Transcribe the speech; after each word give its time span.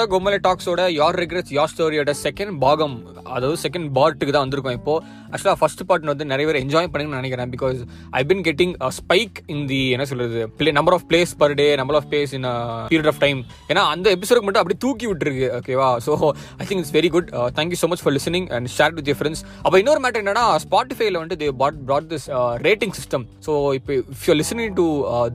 புதுசாக 0.00 0.12
கொம்மலை 0.12 0.36
டாக்ஸோட 0.44 0.82
யார் 0.98 1.16
ரெக்ரெட்ஸ் 1.20 1.52
யார் 1.56 1.70
ஸ்டோரியோட 1.70 2.10
செகண்ட் 2.22 2.54
பாகம் 2.62 2.94
அதாவது 3.34 3.56
செகண்ட் 3.64 3.88
பார்ட்டுக்கு 3.96 4.32
தான் 4.34 4.44
வந்திருக்கோம். 4.44 4.76
இப்போ 4.78 4.92
ஆக்சுவலாக 5.32 5.58
ஃபர்ஸ்ட் 5.60 5.82
பார்ட் 5.88 6.06
வந்து 6.10 6.24
நிறைய 6.30 6.44
பேர் 6.48 6.58
என்ஜாய் 6.62 6.88
பண்ணுங்கன்னு 6.92 7.20
நினைக்கிறேன் 7.20 7.50
because 7.54 7.78
I 8.18 8.22
been 8.30 8.42
getting 8.46 8.72
spike 8.98 9.36
in 9.54 9.64
the 9.72 9.80
என்ன 9.96 10.04
சொல்றது 10.10 10.40
play 10.60 10.72
number 10.78 10.94
of 10.96 11.04
plays 11.10 11.32
per 11.42 11.54
day 11.60 11.66
number 11.80 11.98
of 11.98 12.06
plays 12.12 12.32
in 12.38 12.46
period 12.92 13.10
of 13.12 13.20
time 13.24 13.40
ஏன்னா 13.72 13.82
அந்த 13.94 14.06
எபிசோட் 14.16 14.42
மட்டும் 14.46 14.62
அப்படி 14.62 14.76
தூக்கி 14.86 15.08
விட்டுருக்கு 15.10 15.50
ஓகேவா 15.58 15.90
so 16.06 16.14
I 16.60 16.66
think 16.70 16.82
it's 16.84 16.94
very 16.98 17.10
good 17.16 17.28
thank you 17.58 17.80
so 17.82 17.90
much 17.92 18.04
for 18.04 18.16
listening 18.18 18.48
and 18.58 18.72
share 18.76 18.96
with 18.98 19.10
your 19.12 19.20
friends 19.20 19.44
அப்போ 19.64 19.76
இன்னொரு 19.84 20.02
matter 20.06 20.22
என்னன்னா 20.24 20.46
ஸ்பாட்டிஃபைல 20.66 21.22
வந்து 21.24 21.38
they 21.42 21.50
bought 21.64 21.78
brought 21.90 22.10
this 22.14 22.26
rating 22.68 22.96
system 23.00 23.26
so 23.48 23.52
இப்போ 23.80 23.94
if 24.14 24.26
you 24.30 24.38
listening 24.42 24.74
to 24.80 24.88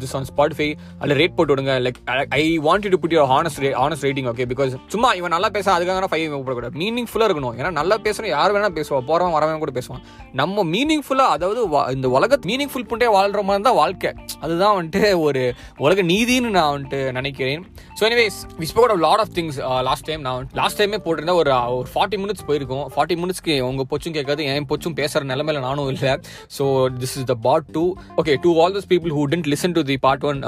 this 0.04 0.18
on 0.20 0.28
Spotify 0.32 0.70
அதில் 1.00 1.18
rate 1.22 1.38
போட்டு 1.38 1.54
விடுங்க. 1.56 1.74
Like 1.86 2.02
I 2.40 2.44
want 2.68 2.92
to 2.94 3.02
put 3.06 3.16
your 3.18 3.30
honest 3.34 3.62
honest 3.84 4.06
rating 4.08 4.30
okay 4.32 4.46
because 4.56 4.76
சும்மா 4.96 5.12
இவன் 5.20 5.34
நல்லா 5.36 5.50
பேச 5.58 5.68
அதுக்காக 5.76 6.10
ஃபைவ் 6.14 6.36
போடக்கூடாது 6.36 6.82
மீனிங்ஃபுல்லாக 6.84 7.28
இருக்கணும். 7.30 7.56
ஏன்னா 7.60 7.72
நல்லா 7.80 7.98
பேசணும் 8.08 8.32
யார் 8.36 8.54
வேணா 8.58 8.72
பேசுவான் 8.80 9.08
போறவன் 9.10 9.36
வரவன் 9.38 9.62
கூட 9.64 9.74
பேசுவான். 9.80 10.04
நம்ம 10.42 10.66
மீனிங்ஃபுல்லாக 10.76 11.36
அதாவது 11.38 11.62
இந்த 11.98 12.10
உலகத்து 12.18 12.50
மீனிங்ஃபுல் 12.52 12.88
புண்டே 12.92 13.10
வாழ்ற 13.18 13.44
மாதிரி 13.50 13.66
தான் 13.70 13.80
வாழ்க்கை. 13.82 14.12
அதுதான் 14.44 14.76
வந்துட்டு 14.80 15.04
ஒரு 15.26 15.44
உலக 15.86 16.04
நீதின்னு 16.14 16.52
நான் 16.58 16.72
வந்துட்டு 16.76 17.00
நினைக்கிறேன். 17.20 17.64
So 18.00 18.04
anyways 18.10 18.40
we 18.62 18.68
spoke 18.72 18.92
of 18.94 19.02
lot 19.08 19.22
of 19.24 19.34
things 19.38 19.60
last 19.90 20.08
time 20.10 20.24
நான் 20.28 20.48
லாஸ்ட் 20.62 20.80
டைமே 20.82 21.00
போட்டிருந்தேன் 21.06 21.40
ஒரு 21.42 21.52
uh, 21.58 21.68
ஒரு 21.80 21.88
ஃபார்ட்டி 21.94 22.20
மினிட்ஸ் 22.24 22.46
போயிருக்கும். 22.50 22.86
ஃபார்ட்டி 22.96 23.18
மினிட்ஸ்க்கு 23.22 23.56
உங்க 23.70 23.86
பொச்சும் 23.92 24.18
கேட்காது. 24.18 24.48
என் 24.54 24.70
பொச்சும் 24.72 24.98
பேசுற 25.02 25.24
நிலமையில 25.34 25.64
நானும் 25.68 25.92
இல்லை. 25.94 26.14
So 26.58 26.66
this 27.04 27.18
is 27.20 27.30
the 27.34 27.38
part 27.48 27.70
two 27.78 27.86
okay 28.22 28.36
to 28.46 28.54
all 28.64 28.76
those 28.78 28.90
people 28.94 29.14
who 29.20 29.26
tend 29.34 29.50
listen 29.56 29.78
to 29.80 29.84
the 29.92 29.98
part 30.08 30.26
one 30.32 30.42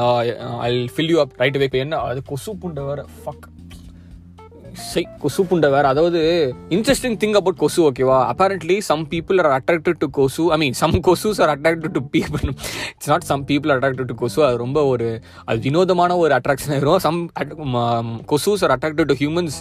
I 0.67 0.71
fill 0.95 1.13
you 1.13 1.19
up 1.25 1.35
right 1.43 1.59
way 1.63 1.69
என்ன 1.85 2.01
அது 2.09 2.21
கொசு 2.31 2.51
புண்டை 2.63 2.83
வேற. 2.89 3.01
ஃபக் 3.23 3.45
சை 4.73 5.03
கொசு 5.21 5.41
புண்டை 5.49 5.69
வேற. 5.73 5.85
அதாவது 5.93 6.19
இன்ட்ரெஸ்டிங் 6.75 7.15
திங் 7.21 7.35
அபவுட் 7.39 7.59
கொசு 7.61 7.79
ஓகேவா 7.89 8.17
apparently 8.31 8.77
some 8.87 9.03
people 9.11 9.39
are 9.43 9.49
attracted 9.57 9.99
to 10.03 10.07
கொசு. 10.17 10.43
I 10.55 10.57
mean 10.63 10.75
some 10.81 10.95
கொசூஸ் 11.07 11.39
are 11.43 11.51
attracted 11.55 11.95
to 11.97 12.01
people 12.15 12.45
it's 12.93 13.09
not 13.13 13.27
some 13.31 13.45
people 13.51 13.73
attracted 13.75 14.09
to 14.11 14.17
கொசு. 14.21 14.39
அது 14.47 14.57
ரொம்ப 14.65 14.85
ஒரு 14.93 15.07
அது 15.45 15.57
வினோதமான 15.67 16.17
ஒரு 16.23 16.35
அட்ராக்ஷன் 16.39 16.73
ஆயிரும் 16.75 17.01
some 17.07 17.19
கொசுஸ் 18.33 18.63
are 18.67 18.75
attracted 18.77 19.09
to 19.13 19.17
humans 19.23 19.57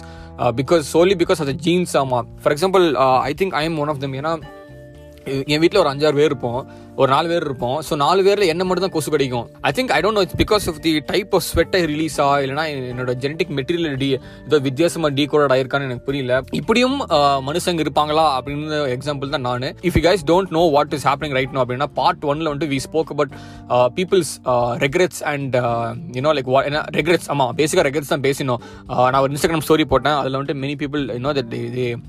because 0.61 0.85
solely 0.93 1.17
because 1.23 1.41
அது 1.45 1.53
த 1.53 1.63
ஜீன்ஸ் 1.67 1.95
ஆமா. 2.03 2.21
For 2.43 2.55
example 2.57 2.85
I 3.29 3.33
think 3.41 3.57
I 3.61 3.65
am 3.69 3.79
one 3.85 3.91
of 3.93 4.03
them 4.05 4.17
ஏன்னா 4.21 4.33
என் 5.53 5.61
வீட்டில் 5.61 5.81
ஒரு 5.83 5.89
அஞ்சாறு 5.93 6.15
பேர் 6.19 6.29
இருப்போம். 6.31 6.59
ஒரு 7.01 7.09
நாலு 7.13 7.27
பேர் 7.31 7.45
இருப்போம். 7.47 7.75
ஸோ 7.87 7.93
நாலு 8.03 8.21
பேரில் 8.27 8.51
என்ன 8.51 8.63
மட்டும் 8.67 8.85
தான் 8.85 8.93
கொசு 8.95 9.09
கடிக்கும். 9.13 9.47
I 9.67 9.71
think 9.77 9.91
I 9.95 9.99
don't 10.03 10.17
know 10.17 10.21
it's 10.25 10.37
because 10.41 10.63
of 10.71 10.79
the 10.85 10.91
type 11.11 11.33
of 11.37 11.45
ஸ்வெட்டை 11.49 11.81
ரிலீஸா 11.91 12.25
இல்லைனா 12.43 12.63
என்னோட 12.91 13.13
ஜெனட்டிக் 13.23 13.51
மெட்டீரியல் 13.57 13.97
டி 14.03 14.09
ஏதோ 14.47 14.59
வித்தியாசமா 14.67 15.09
டீகோட் 15.19 15.53
ஆயிருக்கான்னு 15.55 15.87
எனக்கு 15.89 16.05
புரியல. 16.07 16.39
இப்படியும் 16.59 16.97
மனுஷங்க 17.49 17.83
இருப்பாங்களா? 17.85 18.25
அப்படின்னு 18.37 18.79
எக்ஸாம்பிள் 18.95 19.33
தான் 19.35 19.45
நான். 19.49 19.67
If 19.89 19.97
you 19.99 20.03
guys 20.07 20.25
don't 20.31 20.53
know 20.57 20.63
what 20.77 20.95
is 20.99 21.05
happening 21.09 21.35
right 21.39 21.53
no 21.57 21.61
அப்படின்னா 21.65 21.89
பார்ட் 21.99 22.25
ஒன்ல 22.33 22.47
வந்து 22.53 22.69
we 22.73 22.79
spoke 22.87 23.11
about 23.15 23.35
people's 23.99 24.33
regrets 24.85 25.21
and 25.33 25.57
you know 26.17 26.33
like 26.39 26.51
ஏன்னா 26.69 26.83
ரெக்ரெட்ஸ் 26.99 27.29
ஆமா 27.35 27.47
பேசிக்காக 27.61 27.85
ரெக்ரெட்ஸ் 27.89 28.13
தான் 28.15 28.25
பேசினோம். 28.27 28.61
நான் 29.11 29.21
ஒரு 29.23 29.31
இன்ஸ்டாகிராம் 29.35 29.65
ஸ்டோரி 29.67 29.87
போட்டேன். 29.93 30.17
அதில் 30.23 30.39
வந்துட்டு 30.39 30.59
many 30.65 30.77
people 30.83 31.05
you know 31.19 31.35
that 31.41 31.53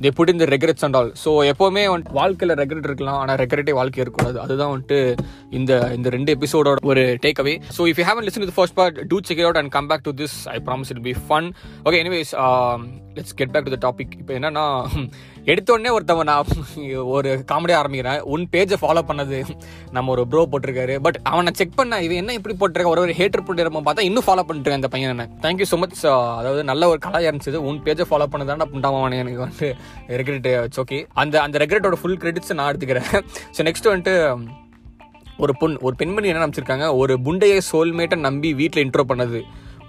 they 0.07 0.13
put 0.19 0.35
இந்த 0.37 0.49
ரெக்ரெட்ஸ் 0.55 0.87
அண்ட் 0.89 0.99
ஆல் 1.03 1.13
ஸோ 1.27 1.33
எப்போவுமே 1.53 1.85
வாழ்க்கையில் 2.21 2.59
ரெக்ரெட் 2.63 2.91
இருக்கலாம். 2.91 3.21
ஆனால் 3.23 3.41
ரெக்ரெட்டே 3.45 3.77
வாழ்க்கை 3.83 4.03
இருக்கக்கூடாது. 4.05 4.41
அதுதான் 4.47 4.78
வந்துட்டு 4.79 5.01
இந்த 5.59 5.73
இந்த 5.99 6.09
ரெண்டு 6.17 6.33
எபிசோடோட 6.39 6.87
ஒரு 6.93 7.05
take 7.27 7.43
away 7.45 7.57
so 7.79 7.89
if 7.93 8.01
you 8.03 8.07
haven't 8.11 8.27
listen 8.29 8.49
to 8.51 8.59
first 8.61 8.79
part 8.81 8.99
to 9.13 9.19
check 9.31 9.45
out 9.47 9.61
and 9.63 9.73
come 9.79 9.91
back 9.93 10.07
to 10.09 10.15
this 10.23 10.39
I 10.57 10.59
promise 10.69 10.93
it 10.95 11.05
be 11.09 11.15
fun 11.27 11.49
okay 11.87 12.01
anyways 12.05 12.33
let's 13.17 13.37
get 13.39 13.53
back 13.55 13.67
to 13.69 13.75
the 13.75 13.81
topic 13.89 14.13
இப்போ 14.21 14.33
என்னன்னா 14.39 14.65
எடுத்தோடனே 15.51 15.91
ஒருத்தவன் 15.97 16.29
நான் 16.31 16.49
ஒரு 17.15 17.31
comedy 17.51 17.75
ஆரம்பிக்கிறேன். 17.79 18.19
உன் 18.33 18.45
பேஜை 18.55 18.77
follow 18.81 19.03
பண்ணது 19.11 19.39
நம்ம 19.97 20.11
ஒரு 20.15 20.23
ப்ரோ 20.33 20.43
போட்டிருக்காரு. 20.53 20.95
பட் 21.07 21.19
அவனை 21.31 21.51
செக் 21.61 21.79
பண்ண 21.79 22.01
இது 22.07 22.15
என்ன 22.23 22.35
இப்படி 22.39 22.55
போட்டிருக்க 22.61 22.95
ஒரு 22.95 23.03
ஒரு 23.05 23.15
ஹேட்டர் 23.21 23.45
போட்டிருப்போம் 23.47 23.87
பார்த்தா 23.87 24.07
இன்னும் 24.09 24.27
ஃபாலோ 24.27 24.45
பண்ணிட்டு 24.49 24.77
அந்த 24.79 24.91
பையன் 24.95 25.13
என்ன. 25.15 25.27
தேங்க்யூ 25.45 25.69
ஸோ 25.73 25.79
மச் 25.83 25.97
அதாவது 26.41 26.63
நல்ல 26.71 26.89
ஒரு 26.93 27.01
கலாயா 27.07 27.31
இருந்துச்சு. 27.31 27.65
உன் 27.71 27.83
பேஜை 27.89 28.07
ஃபாலோ 28.11 28.29
பண்ணதான 28.35 28.69
புண்டாமாவானே 28.75 29.23
எனக்கு 29.25 29.43
வந்து 29.47 29.69
ரெக்ரெட் 30.21 30.49
ஓகே 30.85 31.01
அந்த 31.23 31.37
அந்த 31.47 31.59
ரெக்ரெட்டோட 31.65 31.99
ஃபுல் 32.03 32.21
கிரெடிட்ஸ் 32.25 32.57
நான் 32.61 32.71
எடுத்துக்கிறேன். 32.73 33.11
ஸோ 33.57 33.67
நெக்ஸ்ட் 33.69 33.91
வந்துட்டு 33.93 34.17
ஒரு 35.45 35.53
பொண் 35.61 35.75
ஒரு 35.87 35.95
பெண்மணி 36.01 36.29
என்ன 36.31 36.45
நினச்சிருக்காங்க? 36.45 36.87
ஒரு 37.01 37.15
புண்டைய 37.27 37.57
சோல்மேட்டை 37.71 38.17
நம்பி 38.27 38.51
வீட்டில் 38.61 38.85
இன்ட்ரோ 38.85 39.05
பண்ணது. 39.11 39.41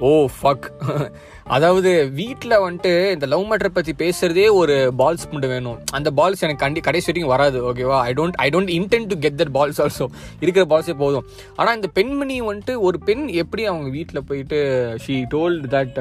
ஓ 0.08 0.10
ஃபக் 0.36 0.68
அதாவது 1.56 1.92
வீட்டில் 2.20 2.54
வந்துட்டு 2.66 2.92
இந்த 3.16 3.26
லவ் 3.32 3.46
மேட்டரை 3.50 3.72
பற்றி 3.78 3.94
பேசுகிறதே 4.02 4.46
ஒரு 4.60 4.76
பால்ஸ் 5.00 5.26
புண்டு 5.32 5.48
வேணும். 5.54 5.80
அந்த 5.98 6.10
பால்ஸ் 6.20 6.44
எனக்கு 6.46 6.64
கண்டி 6.64 6.82
கடைசி 6.88 7.10
வரைக்கும் 7.10 7.34
வராது 7.34 7.58
ஓகேவா 7.70 7.98
I 8.10 8.12
don't 8.20 8.38
I 8.46 8.48
don't 8.56 8.72
intend 8.78 9.10
to 9.14 9.18
get 9.24 9.40
that 9.42 9.54
balls 9.58 9.82
also 9.86 10.08
இருக்கிற 10.44 10.66
பால்ஸே 10.74 10.96
போதும். 11.04 11.26
ஆனால் 11.56 11.78
இந்த 11.80 11.90
பெண்மணி 11.98 12.38
வந்துட்டு 12.50 12.76
ஒரு 12.90 13.00
பெண் 13.08 13.26
எப்படி 13.44 13.66
அவங்க 13.72 13.90
வீட்டில் 13.98 14.28
போயிட்டு 14.30 14.60
ஷீ 15.06 15.18
டோல்ட் 15.36 15.68
தட் 15.76 16.00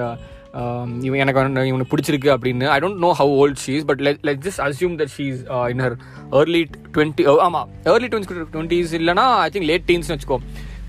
Um, 0.54 0.91
இவன் 1.06 1.20
எனக்கு 1.22 1.41
வந்து 1.41 1.62
இவனுக்கு 1.70 1.92
பிடிச்சிருக்கு 1.92 2.28
அப்படின்னு. 2.34 2.66
I 2.75 2.76
don't 2.82 3.00
know 3.04 3.10
how 3.19 3.32
old 3.41 3.59
she's 3.64 3.82
but 3.88 4.00
let 4.06 4.22
let 4.28 4.41
just 4.47 4.60
assume 4.66 4.94
that 5.00 5.12
she's 5.16 5.41
in 5.72 5.82
her 5.84 5.97
early 6.38 6.62
twenty 6.94 7.25
ஆமாம் 7.47 7.66
ஏர்லி 7.92 8.09
டுவெண்ட்டி 8.12 8.47
டுவெண்ட்டிஸ் 8.54 8.92
இல்லைனா 8.98 9.26
ஐ 9.47 9.48
திங்க் 9.54 9.69
லேட் 9.70 9.87
டீன்ஸ்னு 9.91 10.14
வச்சுக்கோ. 10.14 10.38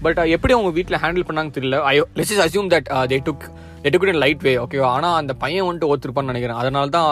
பட் 0.05 0.19
uh, 0.21 0.27
எப்படி 0.35 0.53
அவங்க 0.57 0.71
வீட்டில் 0.77 1.01
ஹேண்டில் 1.03 1.27
பண்ணாங்க 1.29 1.51
தெரியல. 1.57 1.79
I 1.91 1.93
let's 2.19 2.33
is 2.35 2.43
assume 2.45 2.69
that 2.73 2.87
they 3.13 3.19
took 3.27 3.45
they 3.83 3.91
took 3.95 4.07
in 4.13 4.21
light 4.25 4.45
way 4.47 4.53
ஓகேவா 4.63 4.91
ஆனால் 4.95 5.17
அந்த 5.21 5.33
பையன் 5.43 5.67
வந்துட்டு 5.67 5.89
ஓத்துருப்பான்னு 5.91 6.31
நினைக்கிறேன். 6.31 6.59
அதனால 6.61 6.87
தான் 6.97 7.11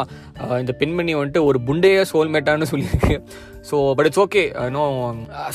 இந்த 0.62 0.74
பெண்மணி 0.80 1.14
வந்துட்டு 1.18 1.44
ஒரு 1.50 1.60
புண்டைய 1.68 2.06
சோல்மேட்டான்னு 2.14 2.72
சொல்லியிருக்கு. 2.72 3.16
So 3.70 3.78
but 3.98 4.08
it's 4.08 4.22
okay 4.24 4.42
no 4.76 4.84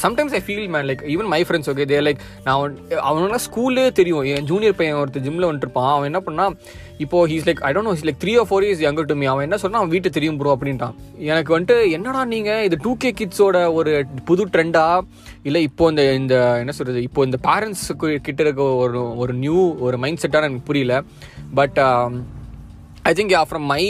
sometimes 0.04 0.34
I 0.38 0.40
feel 0.46 0.66
man 0.74 0.86
like 0.88 1.02
even 1.12 1.28
my 1.34 1.38
friends 1.48 1.70
okay 1.72 1.84
they 1.90 2.00
like 2.06 2.22
நான் 2.46 2.74
அவனுக்கு 3.10 3.44
ஸ்கூல்லே 3.48 3.84
தெரியும். 3.98 4.24
என் 4.32 4.48
ஜூனியர் 4.50 4.78
பையன் 4.80 4.98
ஒருத்தர் 5.02 5.24
ஜிம்மில் 5.26 5.48
வந்துட்டுருப்பான் 5.48 5.92
அவன் 5.94 6.08
என்ன 6.10 6.20
பண்ணால் 6.26 6.56
இப்போ 7.04 7.20
he's 7.30 7.46
like 7.48 7.62
I 7.68 7.70
don't 7.76 7.88
know 7.90 7.94
like 8.08 8.20
three 8.24 8.34
or 8.40 8.48
four 8.50 8.66
years 8.66 8.82
younger 8.86 9.08
to 9.12 9.16
me 9.20 9.28
அவன் 9.32 9.46
என்ன 9.48 9.58
சொன்னா 9.64 9.80
அவன் 9.80 9.94
வீட்டு 9.94 10.14
தெரியும் 10.16 10.38
ப்ரோ 10.40 10.52
அப்படின்ட்டான். 10.56 10.96
எனக்கு 11.32 11.54
வந்துட்டு 11.56 11.78
என்னடா 11.98 12.24
நீங்கள் 12.34 12.64
இது 12.68 12.78
டூ 12.84 12.92
கே 13.04 13.12
கிட்ஸோட 13.20 13.64
ஒரு 13.78 13.92
புது 14.28 14.44
ட்ரெண்டா 14.56 14.84
இல்லை 15.48 15.62
இப்போ 15.70 15.88
இந்த 15.92 16.04
இந்த 16.20 16.36
என்ன 16.62 16.74
சொல்கிறது 16.78 17.00
இப்போ 17.08 17.22
இந்த 17.28 17.40
பேரண்ட்ஸுக்கு 17.48 18.10
கிட்ட 18.28 18.42
இருக்க 18.46 18.68
ஒரு 18.84 19.02
ஒரு 19.22 19.34
நியூ 19.44 19.62
ஒரு 19.86 19.98
மைண்ட் 20.04 20.22
செட்டாக 20.24 20.48
எனக்கு 20.50 20.68
புரியல. 20.70 20.96
But 21.60 21.80
I 23.08 23.12
think 23.18 23.32
yeah 23.34 23.40
from 23.50 23.64
my 23.70 23.80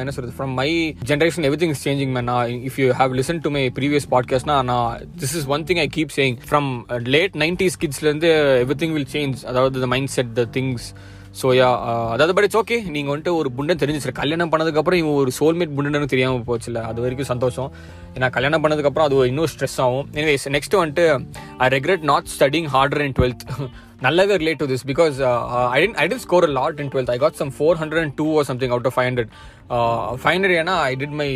என்ன 0.00 0.12
சொல்றது 0.16 0.34
from 0.36 0.52
my 0.58 0.68
generation 1.08 1.46
everything 1.62 1.72
is 1.74 1.82
changing 1.86 2.12
man 2.14 2.26
நான் 2.30 2.52
if 2.68 2.78
you 2.82 2.86
have 3.00 3.14
listen 3.18 3.40
to 3.46 3.50
my 3.56 3.62
previous 3.78 4.06
பாட்காஸ்ட்னா 4.14 4.56
நான் 4.70 5.02
this 5.22 5.34
is 5.38 5.46
one 5.54 5.64
thing 5.70 5.80
I 5.82 5.86
keep 5.96 6.14
saying 6.16 6.36
from 6.48 6.70
late 7.14 7.34
nineties 7.42 7.76
கிட்ஸ்லேருந்து 7.82 8.30
every 8.62 8.76
thing 8.82 8.94
will 8.96 9.10
change 9.16 9.44
அதாவது 9.50 9.82
the 9.84 9.88
mindset 10.16 10.32
the 10.40 10.44
things 10.56 10.86
so 11.40 11.46
yeah 11.58 11.68
அதாவது 12.14 12.34
but 12.36 12.46
it's 12.46 12.58
okay 12.62 12.76
நீங்கள் 12.94 13.12
வந்துட்டு 13.12 13.32
ஒரு 13.40 13.48
புண்டன் 13.56 13.80
தெரிஞ்சிச்சு. 13.82 14.12
கல்யாணம் 14.20 14.52
பண்ணதுக்கப்புறம் 14.52 15.00
இவன் 15.02 15.18
ஒரு 15.22 15.32
சோல்மேட் 15.38 15.74
புண்டன்னு 15.78 16.12
தெரியாமல் 16.12 16.46
போச்சுல 16.50 16.82
அது 16.90 17.00
வரைக்கும் 17.04 17.30
சந்தோஷம். 17.32 17.68
ஏன்னா 18.14 18.28
கல்யாணம் 18.36 18.62
பண்ணதுக்கப்புறம் 18.64 19.08
அது 19.08 19.16
இன்னும் 19.32 19.50
ஸ்ட்ரெஸ் 19.54 19.78
ஆகும். 19.84 20.06
எனிவேஸ் 20.20 20.46
நெக்ஸ்ட் 20.56 20.76
வந்துட்டு 20.80 21.04
I 21.58 21.68
regret 21.76 22.06
not 22.12 22.30
studying 22.36 22.68
harder 22.76 23.04
in 23.08 23.16
twelfth 23.18 23.44
நல்லாவே 24.04 24.34
relate 24.42 24.60
to 24.62 24.66
this 24.72 24.86
because 24.90 25.16
I 25.74 25.78
tend 25.82 25.98
I 26.02 26.06
tend 26.08 26.24
score 26.26 26.46
a 26.48 26.52
lot 26.58 26.80
in 26.84 26.90
twelfth 26.94 27.12
I 27.14 27.18
got 27.18 27.40
some 27.42 27.52
four 27.58 27.78
hundred 27.82 28.02
and 28.04 28.16
two 28.20 28.26
or 28.38 28.48
something 28.50 28.74
out 28.74 28.88
of 28.90 28.96
five 28.96 29.08
hundred 29.10 29.32
five 30.22 30.34
hundred 30.36 30.56
ஏன்னா 30.60 30.76
I 30.90 30.92
did 31.02 31.16
my 31.22 31.30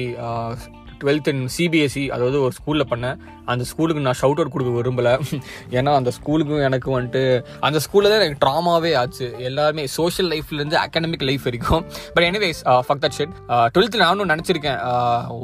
twelfth 1.03 1.29
in 1.33 1.45
CBSE 1.57 2.03
அதாவது 2.15 2.39
ஒரு 2.47 2.55
ஸ்கூலில் 2.59 2.89
பண்ணேன். 2.91 3.19
அந்த 3.53 3.65
ஸ்கூலுக்கு 3.71 4.03
நான் 4.07 4.19
shout 4.21 4.41
out 4.41 4.53
கொடுக்க 4.55 4.73
விரும்பலை. 4.79 5.13
ஏன்னா 5.79 5.93
அந்த 6.01 6.11
ஸ்கூலுக்கும் 6.17 6.65
எனக்கு 6.69 6.89
வந்துட்டு 6.97 7.23
அந்த 7.67 7.79
ஸ்கூலில் 7.85 8.13
தான் 8.13 8.21
எனக்கு 8.21 8.43
ட்ராமாவே 8.45 8.91
ஆச்சு. 9.03 9.27
எல்லாருமே 9.49 9.85
சோஷியல் 9.97 10.29
லைஃப்லேருந்து 10.33 10.79
அகாடமிக் 10.85 11.27
லைஃப் 11.31 11.47
வரைக்கும். 11.49 11.85
But 12.15 12.27
anyways 12.29 12.61
fuck 12.89 13.03
that 13.05 13.17
shit 13.19 13.35
டுவெல்த்தில் 13.75 14.05
நானும் 14.07 14.31
நினச்சிருக்கேன். 14.35 14.81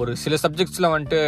ஒரு 0.00 0.14
சில 0.24 0.36
சப்ஜெக்ட்ஸில் 0.44 0.92
வந்துட்டு 0.94 1.20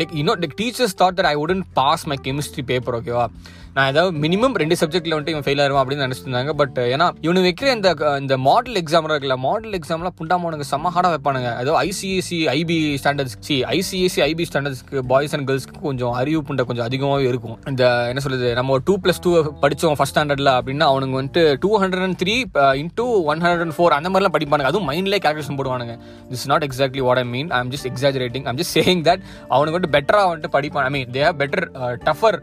லைக் 0.00 0.14
இன்னொரு 0.22 0.42
like 0.44 0.58
teachers 0.62 0.96
thought 1.02 1.18
that 1.20 1.30
I 1.32 1.34
wouldn't 1.44 1.64
pass 1.80 2.06
my 2.12 2.18
chemistry 2.28 2.64
paper 2.72 2.98
ஓகேவா 3.00 3.26
நான் 3.74 3.88
ஏதாவது 3.90 4.12
மினிமம் 4.22 4.54
ரெண்டு 4.60 4.76
சப்ஜெக்ட்ல 4.80 5.14
வந்துட்டு 5.14 5.32
இவன் 5.34 5.44
ஃபெயில் 5.46 5.60
ஆயிருவான் 5.62 5.82
அப்படின்னு 5.82 6.06
நினைச்சிருந்தாங்க 6.06 6.52
பட் 6.60 6.78
ஏன்னா 6.92 7.06
இவனு 7.26 7.44
வைக்கிற 7.46 7.68
இந்த 7.76 7.90
இந்த 8.22 8.34
மாடல் 8.46 8.78
எக்ஸாம் 8.80 9.04
இருக்குல்ல 9.08 9.36
மாடல் 9.44 9.76
எக்ஸாம்லாம் 9.78 10.16
புண்டாமனுக்கு 10.20 10.66
செம்ம 10.70 10.90
ஹார்டாக 10.94 11.12
வைப்பானுங்க. 11.14 11.50
ஏதோ 11.62 11.72
ICSE 11.88 12.38
IB 12.54 12.78
standards 13.02 13.36
C 13.48 13.56
ICSE 13.76 14.22
IB 14.28 14.46
ஸ்டாண்டர்ட்ஸ்க்கு 14.50 15.04
boys 15.12 15.34
and 15.36 15.46
கேர்ள்ஸ்க்கு 15.50 15.84
கொஞ்சம் 15.86 16.16
அறிவு 16.20 16.40
புண்டை 16.48 16.64
கொஞ்சம் 16.70 16.86
அதிகமாகவே 16.88 17.28
இருக்கும். 17.32 17.56
இந்த 17.72 17.84
என்ன 18.12 18.22
சொல்றது 18.24 18.48
நம்ம 18.60 18.78
டூ 18.88 18.96
பிளஸ் 19.04 19.22
டூ 19.26 19.32
படித்தோம் 19.64 19.96
ஃபர்ஸ்ட் 20.00 20.16
ஸ்டாண்டர்ட்ல 20.16 20.52
அப்படின்னா 20.60 20.88
அவனுங்க 20.94 21.16
வந்துட்டு 21.20 21.44
two 21.66 21.70
hundred 21.84 22.04
and 22.08 22.18
three 22.24 22.36
into 22.82 23.06
one 23.30 23.42
hundred 23.44 23.64
and 23.66 23.76
four 23.78 23.96
அந்த 23.98 24.10
மாதிரிலாம் 24.10 24.36
படிப்பானுங்க. 24.38 24.72
அதுவும் 24.72 24.90
மைண்ட்லேயே 24.90 25.22
calculation 25.26 25.60
போடுவானுங்க. 25.60 25.96
This 26.32 26.46
not 26.54 26.66
exactly 26.68 27.04
what 27.10 27.22
I 27.24 27.26
mean 27.36 27.50
I 27.56 27.60
am 27.64 27.72
just 27.76 27.90
exaggerating 27.92 28.46
I'm 28.50 28.60
just 28.62 28.76
saying 28.80 29.04
that 29.10 29.24
அவனுக்கு 29.54 29.76
வந்துட்டு 29.78 29.94
பெட்டராக 29.98 30.28
வந்துட்டு 30.32 30.52
படிப்பான். 30.58 30.86
I 30.90 30.92
mean 30.96 31.08
they 31.18 31.24
have 31.28 31.40
better 31.44 31.66
tougher 32.10 32.38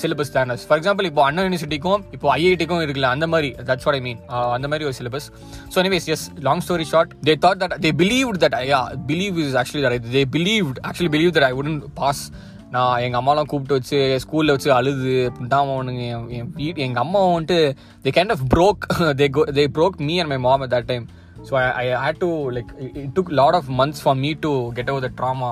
syllabus 0.00 0.32
தான் 0.32 0.52
ஃபார் 0.62 0.78
எக்ஸாம்பிள் 0.78 1.08
இப்போ 1.08 1.22
அண்ணா 1.26 1.42
யூனிவர்சிட்டிக்கும் 1.42 2.02
இப்போ 2.12 2.28
ஐஐடிக்கும் 2.34 2.82
இருக்குல்ல 2.82 3.10
அந்த 3.10 3.26
மாதிரி 3.26 3.50
தட்ஸ் 3.68 3.86
வாட் 3.86 3.98
ஐ 3.98 4.02
மீன் 4.06 4.20
அந்த 4.56 4.68
மாதிரி 4.68 4.86
ஒரு 4.88 4.96
syllabus 4.98 5.26
so 5.74 5.78
anyways 5.78 6.08
as 6.14 6.24
long 6.40 6.62
story 6.66 6.86
short 6.92 7.12
they 7.28 7.34
thought 7.44 7.60
that 7.62 7.76
they 7.80 7.92
believe 8.02 8.30
that 8.44 8.56
ஐயா 8.60 8.80
believe 9.06 9.38
is 9.44 9.58
actually 9.62 9.84
that 9.86 10.08
they 10.12 10.24
believe 10.36 10.68
actually 10.88 11.12
believe 11.16 11.34
that 11.36 11.48
I 11.48 11.52
wouldn't 11.60 11.78
pass 11.94 12.22
நான் 12.70 13.00
எங்கள் 13.00 13.20
அம்மாலாம் 13.20 13.48
கூப்பிட்டு 13.48 13.76
வச்சு 13.78 13.98
ஸ்கூலில் 14.18 14.52
வச்சு 14.52 14.70
அழுது 14.72 15.14
தான் 15.48 15.64
அவனுங்க 15.66 16.04
என் 16.36 16.52
வீட் 16.54 16.78
எங்கள் 16.78 17.02
அம்மா 17.02 17.20
வந்துட்டு 17.26 17.58
they 18.04 18.12
kind 18.16 18.32
of 18.32 18.44
broke 18.54 18.84
they 19.18 19.26
go 19.28 19.42
they 19.58 19.64
broke 19.78 19.98
me 20.06 20.14
and 20.18 20.32
my 20.32 20.38
mom 20.46 20.64
at 20.66 20.72
that 20.74 20.88
time 20.88 21.04
so 21.48 21.52
I 21.60 21.64
I 21.82 21.86
had 22.04 22.20
to 22.24 22.30
like 22.56 22.70
it 23.04 23.14
took 23.18 23.30
lot 23.40 23.58
of 23.60 23.70
months 23.80 24.02
for 24.04 24.18
me 24.24 24.32
to 24.46 24.52
get 24.78 24.90
over 24.94 25.06
the 25.06 25.10
trauma 25.20 25.50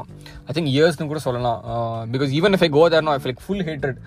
I 0.49 0.55
think 0.59 0.73
இயர்ஸ்னு 0.77 1.11
கூட 1.13 1.23
சொல்லலாம் 1.27 1.61
because 2.15 2.33
even 2.41 2.57
if 2.59 2.67
I 2.69 2.71
go 2.79 2.85
there 2.95 3.07
no 3.09 3.15
I 3.17 3.21
like 3.31 3.45
full 3.47 3.65
hatred 3.71 3.99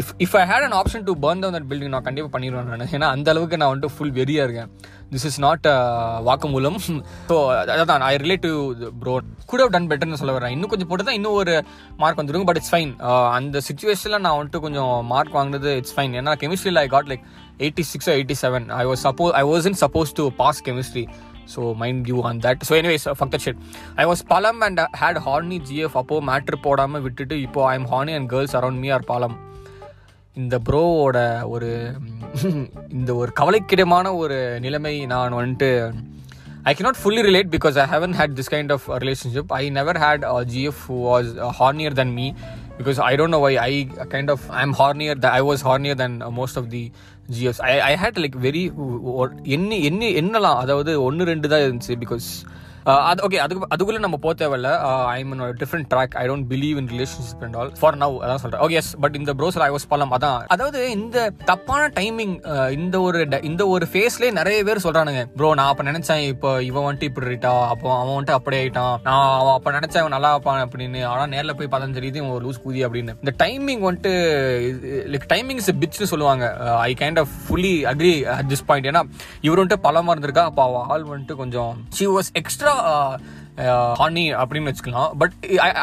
if 0.00 0.10
if 0.24 0.34
I 0.40 0.44
had 0.50 0.66
an 0.66 0.76
option 0.80 1.06
to 1.06 1.12
burn 1.24 1.40
down 1.42 1.56
that 1.58 1.68
building 1.70 1.94
நான் 1.94 2.06
கண்டிப்பாக 2.08 2.32
பண்ணிடுவேன் 2.34 2.68
நான் 2.72 2.92
ஏன்னா 2.98 3.08
அந்த 3.16 3.28
அளவுக்கு 3.32 3.58
நான் 3.60 3.72
வந்துட்டு 3.72 3.94
ஃபுல் 3.96 4.14
வெறியாக 4.18 4.46
இருக்கேன். 4.46 4.70
திஸ் 5.14 5.26
இஸ் 5.28 5.38
நாட் 5.44 5.66
வாக்குமூலம். 6.28 6.78
ஸோ 7.30 7.36
அதான் 7.74 8.04
ஐ 8.10 8.12
ரிலேட் 8.24 8.44
டு 8.46 8.52
ப்ரோ 9.00 9.14
கூட 9.50 9.66
டன் 9.74 9.88
பெட்டர்னு 9.90 10.20
சொல்ல 10.20 10.32
வரேன். 10.36 10.52
இன்னும் 10.54 10.70
கொஞ்சம் 10.72 10.90
போட்டு 10.90 11.06
தான் 11.08 11.18
இன்னும் 11.18 11.38
ஒரு 11.40 11.54
மார்க் 12.02 12.20
வந்துருக்கும் 12.20 12.48
பட் 12.50 12.60
இட்ஸ் 12.60 12.72
ஃபைன் 12.74 12.92
அந்த 13.38 13.60
சுச்சுவேஷனில் 13.68 14.24
நான் 14.26 14.36
வந்துட்டு 14.38 14.64
கொஞ்சம் 14.66 14.92
மார்க் 15.12 15.36
வாங்கினது 15.38 15.72
இட்ஸ் 15.80 15.94
ஃபைன் 15.96 16.14
ஏன்னா 16.20 16.34
கெமிஸ்ட்ரியில் 16.42 16.82
I 16.84 16.86
got 16.94 17.10
like 17.12 17.24
eighty 17.60 17.84
six 17.90 18.08
eighty 18.08 18.36
seven 18.42 18.66
was 18.84 19.00
supposed 19.00 19.34
i 19.34 19.44
wasn't 19.44 19.78
supposed 19.78 20.14
to 20.16 20.24
pass 20.32 20.60
chemistry. 20.60 21.04
So 21.46 21.74
mind 21.74 22.08
you 22.08 22.22
on 22.22 22.38
that. 22.38 22.64
So 22.64 22.74
anyways 22.74 23.06
uh, 23.06 23.14
fuck 23.14 23.30
that 23.30 23.40
shit. 23.40 23.56
I 23.96 24.06
was 24.06 24.22
palam 24.22 24.62
and 24.62 24.78
uh, 24.78 24.88
had 24.94 25.16
horny 25.18 25.58
அப்போ 26.00 26.20
மேட்ரு 26.20 26.58
போடாமல் 26.66 27.04
விட்டுட்டு 27.06 27.36
இப்போ 27.40 27.62
I 27.70 27.74
am 27.80 27.88
horny 27.92 28.14
and 28.18 28.30
girls 28.30 28.56
around 28.60 28.80
me 28.84 28.90
are 28.90 29.06
பாலம் 29.10 29.36
இந்த 30.36 30.56
ப்ரோவோட 30.68 31.18
ஒரு 31.54 31.70
இந்த 32.96 33.10
ஒரு 33.14 33.30
கவலைக்கிடமான 33.40 34.06
ஒரு 34.22 34.38
நிலைமை 34.64 34.94
நான் 35.12 35.38
வந்துட்டு 35.40 35.70
I 36.70 36.72
cannot 36.76 37.00
fully 37.00 37.22
relate 37.28 37.50
because 37.54 37.76
I 37.82 37.86
haven't 37.94 38.14
had 38.18 38.34
this 38.38 38.50
kind 38.54 38.72
of 38.76 38.84
relationship 39.02 39.50
I 39.58 39.64
never 39.78 39.98
had 40.04 40.22
GF 40.52 40.80
who 40.88 40.96
was 41.08 41.30
hornier 41.58 41.96
than 42.00 42.14
me 42.18 42.26
because 42.78 42.98
I 43.08 43.12
don't 43.20 43.34
know 43.36 43.40
why 43.46 43.52
I 43.66 43.72
kind 44.14 44.30
of 44.34 44.44
I 44.58 44.62
am 44.68 44.76
hornier 44.80 45.18
I 45.32 45.42
was 45.50 45.64
hornier 45.68 45.98
than 46.02 46.16
most 46.38 46.58
of 46.60 46.70
the 46.74 46.82
uh, 47.28 47.54
I 47.62 47.74
I 47.80 47.92
had 47.96 48.20
like 48.22 48.36
very 48.40 48.62
என்ன 49.56 49.74
என்ன 49.88 50.08
என்னலாம் 50.20 50.56
அதாவது 50.56 50.92
ஒன்று 51.02 51.24
ரெண்டு 51.24 51.48
தான் 51.48 51.60
இருந்துச்சு. 51.60 51.94
Because 52.02 52.28
அது 53.10 53.22
okay 53.26 53.38
அதுக்கு 53.44 53.68
அதுக்குள்ளே 53.74 54.00
நம்ம 54.04 54.16
போக 54.24 54.32
தேவையில்ல. 54.40 54.70
I 55.16 55.20
mean 55.28 55.42
different 55.60 55.88
track 55.92 56.14
I 56.22 56.24
don't 56.30 56.46
believe 56.52 56.78
in 56.80 56.90
relationship 56.94 57.42
and 57.46 57.56
all 57.60 57.70
for 57.80 57.96
now 58.02 58.16
அதான் 58.24 58.42
சொல்றேன். 58.42 58.62
ஓகே 58.66 58.76
எஸ் 58.80 58.90
பட் 59.04 59.16
இந்த 59.20 59.34
ப்ரோசர் 59.40 59.64
ஐ 59.66 59.70
வாஸ் 59.76 59.86
பலம் 59.92 60.12
அதான். 60.16 60.40
அதாவது 60.54 60.80
இந்த 60.98 61.26
தப்பான 61.50 61.82
டைமிங் 62.00 62.34
இந்த 62.78 62.96
ஒரு 63.06 63.20
இந்த 63.50 63.62
ஒரு 63.74 63.86
ஃபேஸ்லயே 63.92 64.32
நிறைய 64.40 64.58
பேர் 64.68 64.84
சொல்றானுங்க. 64.86 65.22
ப்ரோ 65.38 65.50
நான் 65.60 65.70
அப்போ 65.72 65.86
நினைச்சேன் 65.90 66.22
இப்போ 66.32 66.50
இவன் 66.70 66.86
வந்துட்டு 66.86 67.08
இப்படி 67.10 67.28
ஆயிட்டா 67.30 67.54
அப்போ 67.72 67.88
அவன் 68.00 68.14
வந்துட்டு 68.16 68.36
அப்படி 68.38 68.58
ஆயிட்டான். 68.60 68.94
நான் 69.08 69.30
அவன் 69.40 69.54
அப்போ 69.58 69.72
நினைச்சேன் 69.78 70.02
அவன் 70.02 70.16
நல்லா 70.16 70.32
இருப்பான் 70.34 70.62
அப்படின்னு. 70.66 71.02
ஆனால் 71.12 71.30
நேரில் 71.34 71.56
போய் 71.60 71.70
பார்த்தா 71.72 71.96
தெரியுது 72.00 72.20
இவன் 72.22 72.44
லூஸ் 72.46 72.62
கூதி 72.66 72.82
அப்படின்னு. 72.88 73.14
இந்த 73.24 73.34
டைமிங் 73.44 73.82
வந்துட்டு 73.86 74.12
லைக் 75.14 75.26
டைமிங் 75.34 75.62
இஸ் 75.62 75.72
பிட்ச்னு 75.82 76.10
சொல்லுவாங்க. 76.12 76.44
I 76.88 76.92
kind 77.02 77.22
of 77.24 77.34
fully 77.46 77.74
agree 77.92 78.14
at 78.36 78.50
this 78.52 78.66
point 78.70 78.90
ஏன்னா 78.92 79.04
இவர் 79.48 79.60
வந்துட்டு 79.62 79.84
பலமாக 79.88 80.14
இருந்திருக்கா 80.16 80.46
அப்போ 80.50 80.64
அவள் 80.68 80.86
ஆள் 80.94 81.10
வந்துட்டு 81.12 81.40
கொஞ்சம் 81.42 81.72
she 81.98 82.06
was 82.16 82.32
extra 82.42 82.73
Uh, 82.74 83.12
uh, 83.64 83.90
horny 83.98 84.22
அப்படின்னு 84.42 84.70
வச்சுக்கலாம். 84.70 85.10
But 85.20 85.34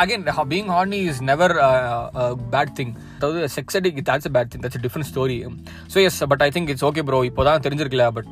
again 0.02 0.24
being 0.54 0.72
horny 0.76 1.00
is 1.12 1.22
never 1.30 1.54
bad 2.54 2.74
thing 2.80 2.92
அதாவது 3.18 3.42
sex 3.56 3.78
addict 3.80 4.00
that's 4.10 4.28
bad 4.36 4.50
thing 4.54 4.64
that's 4.66 4.82
different 4.86 5.10
story 5.12 5.38
so 5.94 5.98
as 6.08 6.20
but 6.32 6.44
I 6.48 6.50
think 6.56 6.72
it's 6.74 6.86
okay 6.90 7.04
bro 7.10 7.20
இப்போ 7.30 7.46
தான் 7.50 7.64
தெரிஞ்சிருக்கல 7.68 8.08
but 8.18 8.32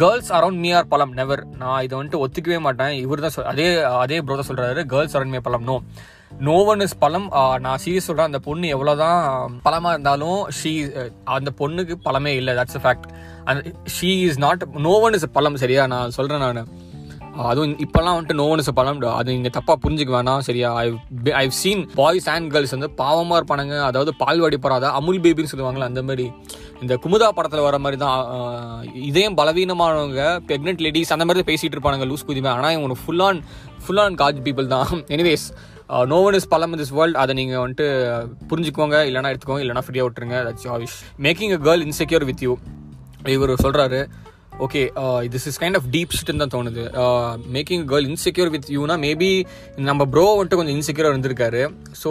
girls 0.00 0.30
around 0.38 0.60
me 0.64 0.72
are 0.78 0.90
பலம் 0.94 1.14
never 1.20 1.42
நான் 1.62 1.82
இதை 1.86 1.94
வந்துட்டு 1.98 2.20
ஒத்துக்கவே 2.24 2.58
மாட்டேன். 2.66 2.92
இவர் 3.04 3.22
தான் 3.24 3.34
அதே 3.52 3.66
அதே 4.02 4.18
ப்ரோ 4.26 4.36
தான் 4.40 4.48
சொல்கிறாரு 4.50 4.82
கேர்ள்ஸ் 4.92 5.16
அரௌண்ட் 5.18 5.34
மீ 5.36 5.40
பலம் 5.48 5.66
நோ 5.70 5.76
நோ 6.48 6.56
ஒன் 6.72 6.82
இஸ் 6.86 6.96
பலம் 7.02 7.26
நான் 7.64 7.80
சீரியஸ் 7.82 8.08
சொல்கிறேன் 8.08 8.30
அந்த 8.30 8.40
பொண்ணு 8.46 8.72
எவ்வளோதான் 8.76 9.20
பலமாக 9.66 9.92
இருந்தாலும் 9.96 10.40
ஷீ 10.60 10.72
அந்த 11.36 11.52
பொண்ணுக்கு 11.60 11.96
பலமே 12.06 12.32
இல்லை. 12.40 12.54
தட்ஸ் 12.60 12.78
அ 12.80 12.82
ஃபேக்ட் 12.86 13.06
அந்த 13.50 13.60
she 13.96 14.10
is 14.28 14.40
not 14.46 14.64
no 14.88 14.94
one 15.06 15.16
is 15.18 15.28
பலம் 15.38 15.60
சரியா? 15.64 15.84
நான் 15.94 16.16
சொல்கிறேன் 16.18 16.44
நான். 16.46 16.72
அதுவும் 17.50 17.72
இப்பெல்லாம் 17.84 18.14
வந்துட்டு 18.16 18.36
நோ 18.40 18.44
ஒன் 18.52 18.60
இஸ் 18.62 18.70
பலம் 18.78 19.00
அது 19.18 19.28
நீங்கள் 19.36 19.54
தப்பாக 19.56 19.76
புரிஞ்சுக்க 19.84 20.12
வேணாம். 20.16 20.42
சரியா? 20.48 20.68
I 20.82 20.84
I've 21.42 21.54
seen 21.60 21.82
boys 22.00 22.28
and 22.34 22.48
girls 22.54 22.74
வந்து 22.76 22.90
பாவமாக 23.00 23.38
இருப்பானுங்க. 23.40 23.76
அதாவது 23.90 24.12
பால்வாடி 24.22 24.58
போகிறாத 24.64 24.90
அமுல் 24.98 25.20
பேபின்னு 25.24 25.52
சொல்லுவாங்களே 25.52 25.86
அந்த 25.90 26.02
மாதிரி. 26.08 26.26
இந்த 26.82 26.94
குமுதா 27.04 27.28
படத்தில் 27.36 27.66
வர 27.66 27.76
மாதிரி 27.84 27.98
தான் 28.04 28.18
இதயம் 29.10 29.36
பலவீனமானவங்க 29.40 30.22
ப்ரெக்னென்ட் 30.48 30.82
லேடிஸ் 30.86 31.12
அந்த 31.14 31.24
மாதிரி 31.26 31.40
தான் 31.42 31.50
பேசிட்டு 31.52 31.76
இருப்பானுங்க 31.76 32.06
லூஸ் 32.10 32.26
குதிமே. 32.30 32.50
ஆனால் 32.56 32.74
இவங்க 32.76 32.98
full 33.04 33.22
on 33.28 33.40
full 33.84 34.02
on 34.04 34.18
gauge 34.22 34.40
people 34.46 34.68
தான். 34.74 34.92
எனிவேஸ் 35.16 35.46
நோ 36.12 36.18
ஒன் 36.26 36.36
இஸ் 36.40 36.50
பலம் 36.52 36.76
திஸ் 36.80 36.94
வேர்ல்ட் 36.98 37.18
அதை 37.22 37.32
நீங்கள் 37.40 37.62
வந்துட்டு 37.64 37.86
புரிஞ்சுக்கோங்க. 38.50 38.98
இல்லைனா 39.08 39.32
எடுத்துக்கோங்க. 39.32 39.64
இல்லைனா 39.64 39.82
ஃப்ரீயாக 39.86 40.06
விட்டுருங்க. 40.08 40.38
That's 40.48 40.68
ஆவிஷ் 40.76 40.98
making 41.26 41.54
a 41.56 41.60
girl 41.66 41.84
insecure 41.88 42.26
with 42.30 42.44
you 42.46 42.54
இவர் 43.34 43.52
சொல்கிறாரு 43.64 44.00
okay 44.66 44.82
this 45.32 45.46
is 45.50 45.58
kind 45.62 45.76
of 45.78 45.86
deep 45.94 46.12
ஷிட்னு 46.16 46.42
தான் 46.42 46.52
தோணுது. 46.56 46.82
மேக்கிங் 47.56 47.84
கேர்ள் 47.92 48.06
இன்செக்யூர் 48.10 48.50
வித் 48.54 48.68
யூனா 48.76 48.96
மேபி 49.06 49.30
நம்ம 49.88 50.04
ப்ரோ 50.12 50.26
வந்துட்டு 50.36 50.58
கொஞ்சம் 50.60 50.76
இன்செக்யூராக 50.78 51.14
இருந்திருக்காரு. 51.14 51.62
So 52.02 52.10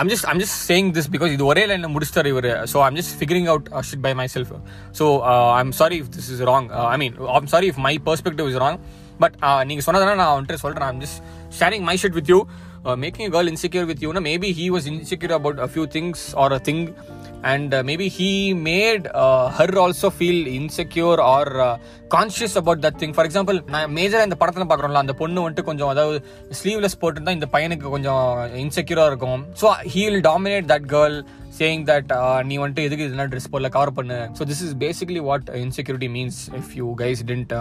I'm 0.00 0.10
just 0.12 0.26
I'm 0.32 0.40
just 0.42 0.58
saying 0.70 0.90
this 0.96 1.08
because 1.14 1.32
இது 1.36 1.44
ஒரே 1.52 1.62
லைனில் 1.70 1.92
முடிச்சிட்டாரு 1.94 2.32
இவர். 2.34 2.50
So 2.72 2.78
I'm 2.86 2.98
just 3.00 3.14
figuring 3.20 3.48
out 3.52 3.68
shit 3.90 4.04
by 4.06 4.12
myself 4.34 4.52
so 4.98 5.06
I'm 5.60 5.72
sorry 5.80 5.98
if 6.02 6.10
this 6.16 6.30
is 6.34 6.42
wrong 6.50 6.68
I 6.94 6.96
mean 7.02 7.16
I'm 7.38 7.48
sorry 7.54 7.68
if 7.72 7.80
my 7.88 7.94
perspective 8.08 8.50
is 8.52 8.60
wrong 8.64 8.78
but 9.24 9.36
நீங்கள் 9.70 9.86
சொன்னதுனால 9.88 10.18
நான் 10.22 10.34
வந்துட்டு 10.36 10.62
சொல்கிறேன் 10.64 10.88
I'm 10.92 11.02
just 11.04 11.20
sharing 11.60 11.84
my 11.90 11.96
shit 12.02 12.18
with 12.20 12.30
you 12.34 12.40
making 12.84 13.32
girl 13.36 13.50
insecure 13.54 13.84
with 13.84 14.02
யூனா 14.02 14.22
maybe 14.30 14.50
he 14.60 14.68
was 14.76 14.86
insecure 14.92 15.32
about 15.32 15.58
a 15.58 15.70
few 15.74 15.86
things 15.98 16.24
or 16.34 16.52
a 16.52 16.60
thing 16.64 16.94
and 17.44 17.74
uh, 17.74 17.82
maybe 17.82 18.08
he 18.08 18.54
made 18.54 19.08
uh, 19.08 19.50
her 19.50 19.78
also 19.78 20.10
feel 20.10 20.46
insecure 20.46 21.18
or 21.20 21.60
uh, 21.60 21.76
thing 23.00 23.14
for 23.14 23.26
example 23.28 23.62
நான் 23.66 23.94
மேஜராக 23.94 24.28
இந்த 24.28 24.36
படத்தில் 24.36 24.68
பார்க்குறோம்ல 24.70 25.02
அந்த 25.04 25.12
பொண்ணு 25.12 25.50
வந்துட்டு 25.50 25.62
கொஞ்சம் 25.62 25.88
அதாவது 25.88 26.24
sleeveless 26.62 26.98
போட்டுருந்தா 27.00 27.30
இந்த 27.30 27.48
பையனுக்கு 27.52 27.86
கொஞ்சம் 27.90 28.50
இன்செக்யூராக 28.64 29.06
இருக்கும். 29.06 29.42
So 29.60 29.68
he 29.94 30.02
will 30.08 30.24
dominate 30.30 30.68
that 30.72 30.86
girl 30.94 31.16
saying 31.58 31.82
that 31.88 32.10
uh, 32.18 32.38
நீ 32.48 32.54
வந்துட்டு 32.60 32.84
எதுக்கு 32.88 33.06
இதெல்லாம் 33.08 33.30
ட்ரெஸ் 33.32 33.48
போடல 33.52 33.68
கவர் 33.76 33.92
பண்ணு. 33.96 34.18
So 34.38 34.42
this 34.50 34.62
is 34.66 34.74
basically 34.84 35.20
what 35.28 35.48
insecurity 35.62 36.08
means 36.16 36.38
if 36.60 36.70
you 36.80 36.86
guys 37.02 37.22
tend 37.30 37.52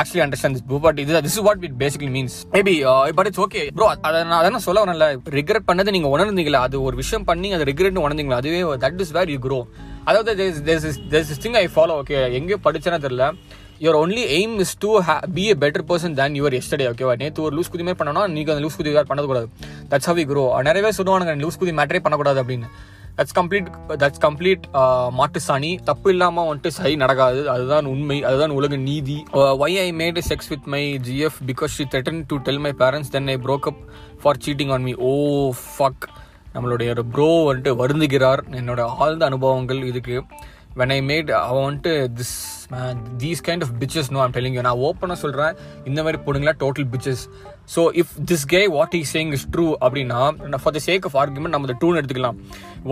actually 0.00 0.22
understand 0.26 0.56
this 0.58 0.82
but 0.86 0.98
இது 1.04 1.20
this 1.26 1.36
is 1.38 1.46
what 1.48 1.64
it 1.68 1.78
basically 1.84 2.10
means 2.16 2.36
maybe 2.56 2.74
but 3.20 3.30
it's 3.30 3.42
okay 3.46 3.62
bro 3.78 3.88
அதை 4.08 4.18
நான் 4.32 4.38
அதான் 4.40 4.66
சொல்ல 4.68 4.84
வரல 4.84 5.08
ரிக்ரெட் 5.38 5.68
பண்ணது 5.70 5.94
நீங்க 5.96 6.10
உணர்ந்தீங்களா 6.16 6.60
அது 6.68 6.78
ஒரு 6.88 6.98
விஷயம் 7.02 7.26
பண்ணி 7.30 7.50
அது 7.58 7.66
ரிக்ரெட்னு 7.70 8.04
உணர்ந்தீங்களா? 8.06 8.40
அதுவே 8.42 8.60
that 8.84 9.00
is 9.06 9.14
where 9.18 9.32
you 9.34 9.40
grow 9.46 9.60
அதாவது 10.10 10.50
there's 11.12 11.40
thing 11.46 11.58
I 11.62 11.66
follow 11.74 11.96
okay 12.02 12.20
எங்கேயோ 12.40 12.60
படிச்சேன்னு 12.68 13.02
தெரியல. 13.06 13.26
Your 13.84 13.98
only 14.02 14.22
aim 14.38 14.54
is 14.62 14.74
to 14.84 14.88
be 15.36 15.44
a 15.52 15.54
better 15.62 15.84
person 15.90 16.14
than 16.18 16.34
your 16.38 16.56
yesterday 16.58 16.86
ஓகேவா 16.92 17.12
நேற்று 17.22 17.44
ஒரு 17.46 17.54
லூஸ் 17.58 17.70
குதி 17.74 17.84
மாதிரி 17.86 17.98
பண்ணனா 18.00 18.22
நீங்கள் 18.36 18.54
அந்த 18.54 18.62
லூஸ் 18.64 18.78
குதி 18.80 18.90
பண்ணக்கூடாது 19.10 19.46
தட்ஸ் 19.92 20.08
ஹவ் 20.10 20.18
வி 20.20 20.24
க்ரோ 20.30 20.42
நிறைய 20.68 20.82
பேர் 20.86 20.98
சொல்லுவாங்க 20.98 21.36
லூஸ் 21.44 21.60
குதி 21.62 21.72
மேட்டரே 21.78 22.02
பண்ணக்கூடாது 22.06 22.40
அப்படின்னு. 22.42 22.68
தட்ஸ் 23.20 23.36
கம்ப்ளீட் 23.38 23.66
தட்ஸ் 24.02 24.20
கம்ப்ளீட் 24.24 24.62
மாட்டு 25.16 25.40
சாணி. 25.46 25.70
தப்பு 25.88 26.08
இல்லாம 26.14 26.44
வந்துட்டு 26.50 26.70
சரி 26.76 26.94
நடக்காது. 27.02 27.40
அதுதான் 27.54 27.88
உண்மை. 27.92 28.18
அதுதான் 28.28 28.54
உலக 28.58 28.76
நீதி. 28.86 29.16
Why 29.62 29.76
I 29.82 29.88
made 29.98 30.20
sex 30.28 30.48
with 30.52 30.68
my 30.74 30.82
GF 31.08 31.40
because 31.50 31.74
she 31.78 31.84
threaten 31.94 32.22
to 32.30 32.36
tell 32.46 32.62
my 32.66 32.72
parents 32.82 33.12
then 33.16 33.28
I 33.34 33.36
broke 33.46 33.68
up 33.72 33.82
for 34.22 34.40
cheating 34.46 34.72
on 34.76 34.86
me 34.88 34.94
oh 35.10 35.12
fuck 35.74 36.06
நம்மளுடைய 36.54 36.88
ஒரு 36.94 37.04
ப்ரோ 37.16 37.28
வந்துட்டு 37.48 37.72
வருந்துகிறார். 37.82 38.42
என்னோட 38.60 38.80
ஆழ்ந்த 39.02 39.24
அனுபவங்கள் 39.30 39.82
இதுக்கு. 39.90 40.16
வென் 40.78 40.92
ஐ 40.96 41.00
மேட் 41.10 41.30
அவன் 41.44 41.64
வந்துட்டு 41.66 41.92
this 42.18 42.34
these 43.22 43.40
kind 43.46 43.64
of 43.66 43.74
bitches 43.82 44.10
no 44.16 44.20
I'm 44.24 44.34
telling 44.36 44.56
you 44.56 44.62
நான் 44.66 44.82
ஓப்பனாக 44.88 45.18
சொல்கிறேன் 45.22 45.54
இந்த 45.90 46.00
மாதிரி 46.04 46.18
பொண்ணுங்களா 46.26 46.54
total 46.62 46.88
bitches 46.92 47.24
so 47.74 47.82
if 48.02 48.12
this 48.30 48.44
K 48.52 48.60
what 48.76 48.94
is 49.00 49.12
saying 49.16 49.32
is 49.36 49.46
true 49.54 49.66
அப்படின்னா 49.84 50.20
for 50.62 50.74
the 50.76 50.82
sake 50.88 51.06
of 51.08 51.16
argument 51.22 51.54
நம்ம 51.56 51.76
ட்ரூன்னு 51.80 52.00
எடுத்துக்கலாம். 52.00 52.38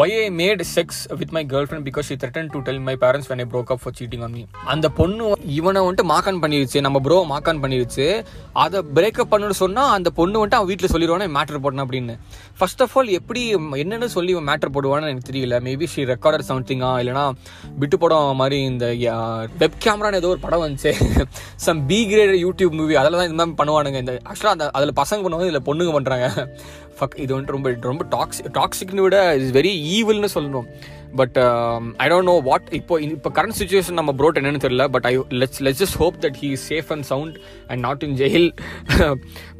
Why 0.00 0.14
I 0.22 0.26
made 0.40 0.62
sex 0.74 1.00
with 1.20 1.32
my 1.36 1.42
girlfriend 1.68 1.86
because 1.88 2.06
she 2.10 2.16
threaten 2.22 2.50
to 2.54 2.58
tell 2.66 2.82
my 2.88 2.94
parents 3.04 3.28
when 3.30 3.42
I 3.44 3.46
broke 3.54 3.70
up 3.74 3.82
for 3.84 3.96
cheating 4.00 4.22
on 4.26 4.34
me 4.36 4.42
அந்த 4.74 4.86
பொண்ணு 4.98 5.30
இவனை 5.58 5.82
வந்துட்டு 5.86 6.06
மாக்கான் 6.12 6.40
பண்ணிருச்சு. 6.44 6.78
நம்ம 6.86 7.00
ப்ரோ 7.06 7.18
மாக்கான் 7.32 7.62
பண்ணிருச்சு. 7.64 8.06
அதை 8.64 8.80
பிரேக்கப் 8.98 9.32
பண்ணுன்னு 9.32 9.58
சொன்னால் 9.62 9.92
அந்த 9.96 10.12
பொண்ணு 10.20 10.36
வந்துட்டு 10.40 10.58
அவன் 10.60 10.70
வீட்டில் 10.72 10.92
சொல்லிடுவானே 10.94 11.28
மேட்டர் 11.38 11.62
போடணும் 11.66 11.84
அப்படின்னு. 11.86 12.16
ஃபர்ஸ்ட் 12.60 12.82
ஆஃப் 12.86 12.94
ஆல் 13.00 13.10
எப்படி 13.20 13.42
என்னென்னு 13.84 14.10
சொல்லி 14.16 14.32
இவன் 14.36 14.48
மேட்டர் 14.50 14.74
போடுவான்னு 14.76 15.10
எனக்கு 15.10 15.28
தெரியல. 15.30 15.58
மேபி 15.68 15.88
ஷி 15.94 16.04
ரெக்கார்டர் 16.12 16.46
சம்திங்கா 16.52 16.92
இல்லைனா 17.02 17.24
விட்டு 17.82 17.98
படம் 18.04 18.40
மாதிரி 18.42 18.58
இந்த 18.72 18.86
வெப் 19.62 19.80
கேமரான்னு 19.86 20.20
ஏதோ 20.22 20.30
ஒரு 20.34 20.42
படம் 20.46 20.64
வந்துச்சு. 20.64 20.92
Some 21.66 21.82
B 21.90 22.00
grade 22.12 22.34
YouTube 22.46 22.76
movie 22.80 22.96
அதெல்லாம் 23.02 23.22
தான் 23.22 23.30
இந்த 23.32 23.38
மாதிரி 23.40 23.58
பண்ணுவானுங்க. 23.62 24.00
இந்த 24.04 24.14
ஆக்சுவலாக 24.30 24.56
அந்த 24.56 24.67
அதில் 24.76 24.98
பசங்க 25.00 25.22
பண்ணுவாங்க 25.24 25.48
இதில் 25.48 25.66
பொண்ணுங்க 25.68 25.92
பண்ணுறாங்க 25.96 26.26
ஃபக் 26.98 27.16
இது 27.24 27.30
வந்துட்டு 27.34 27.56
ரொம்ப 27.56 27.70
ரொம்ப 27.90 28.04
டாக்ஸிக் 28.14 28.48
டாக்ஸிக்னு 28.60 29.04
விட 29.06 29.18
இஸ் 29.40 29.52
வெரி 29.58 29.72
ஈவில்னு 29.96 30.30
சொல்லணும். 30.36 30.68
But 31.18 31.36
I 32.02 32.06
don't 32.10 32.28
know 32.30 32.34
what 32.48 32.66
இப்போ 32.78 32.94
இப்போ 33.04 33.30
கரண்ட் 33.36 33.56
சுச்சுவேஷன் 33.60 33.98
நம்ம 34.00 34.12
ப்ரோட் 34.18 34.38
என்னன்னு 34.40 34.62
தெரியல 34.64 34.84
but 34.94 35.06
I 35.10 35.12
let's 35.40 35.60
let's 35.66 35.80
just 35.82 35.98
hope 36.02 36.16
that 36.24 36.36
he 36.42 36.50
safe 36.64 36.90
and 36.94 37.06
sound 37.12 37.36
and 37.70 37.80
not 37.86 38.02
in 38.06 38.16
jail 38.22 38.48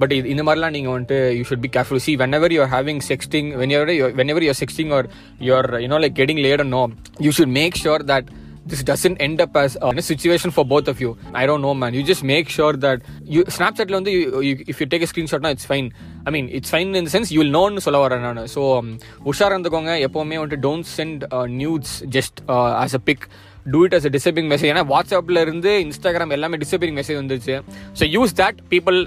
but 0.03 0.13
இது 0.19 0.29
இந்த 0.35 0.45
மாதிரிலாம் 0.49 0.75
நீங்கள் 0.77 0.95
வந்துட்டு 0.97 1.21
you 1.39 1.45
should 1.51 1.65
be 1.67 1.71
careful 1.77 2.03
see 2.07 2.15
whenever 2.41 2.55
you're 2.57 2.71
having 2.75 3.03
sexting 3.11 3.49
whenever 3.77 3.93
whenever 4.35 4.47
you're 4.49 4.61
sexting 4.63 4.93
or 4.99 5.09
your 5.49 5.71
you know 5.85 6.01
like 6.05 6.17
getting 6.21 6.43
late 6.49 6.67
no 6.77 6.83
you 7.27 7.33
should 7.39 7.55
make 7.61 7.79
sure 7.85 8.05
that 8.13 8.29
this 8.71 8.83
doesn't 8.91 9.19
end 9.27 9.39
up 9.45 9.55
as 9.65 9.73
a 9.89 10.05
situation 10.11 10.51
for 10.57 10.65
both 10.75 10.89
of 10.93 11.01
you. 11.05 11.11
I 11.41 11.47
don't 11.51 11.63
know, 11.67 11.75
man. 11.83 11.93
You 11.99 12.05
just 12.13 12.25
make 12.35 12.49
sure 12.59 12.75
that 12.87 12.99
you 13.35 13.43
Snapchat 13.57 13.91
வந்து 13.99 14.13
you, 14.17 14.23
you, 14.49 14.55
if 14.73 14.79
you 14.81 14.89
take 14.95 15.05
a 15.07 15.11
screenshot 15.13 15.43
now, 15.47 15.53
it's 15.57 15.69
fine. 15.73 15.89
I 16.29 16.33
mean 16.37 16.49
it's 16.57 16.73
fine 16.77 16.91
in 17.01 17.11
sense 17.17 17.31
sense 17.35 17.53
நோன்னு 17.59 17.85
சொல்ல 17.85 17.99
வரேன் 18.07 18.25
நான். 18.29 18.41
So 18.55 18.63
um, 18.79 18.89
உஷாராக 19.31 19.55
இருந்துக்கோங்க. 19.57 19.93
எப்போவுமே 20.07 20.39
வந்துட்டு 20.41 20.65
don't 20.67 20.89
send 20.97 21.23
nudes 21.61 21.95
just 22.17 22.41
as 22.83 22.97
a 22.99 23.03
pic 23.09 23.25
do 23.73 23.81
it 23.87 23.95
as 23.97 24.07
a 24.09 24.13
disappearing 24.17 24.49
message 24.53 24.71
ஏன்னா 24.73 24.85
வாட்ஸ்அப்ல 24.93 25.41
இருந்து 25.47 25.73
இன்ஸ்டாகிராம் 25.87 26.35
எல்லாமே 26.37 26.59
டிசப்பிங் 26.65 26.95
மெசேஜ் 26.99 27.19
வந்துச்சு. 27.23 27.57
ஸோ 28.01 28.05
யூஸ் 28.17 28.33
தட் 28.43 28.61
பீப்புள் 28.73 28.99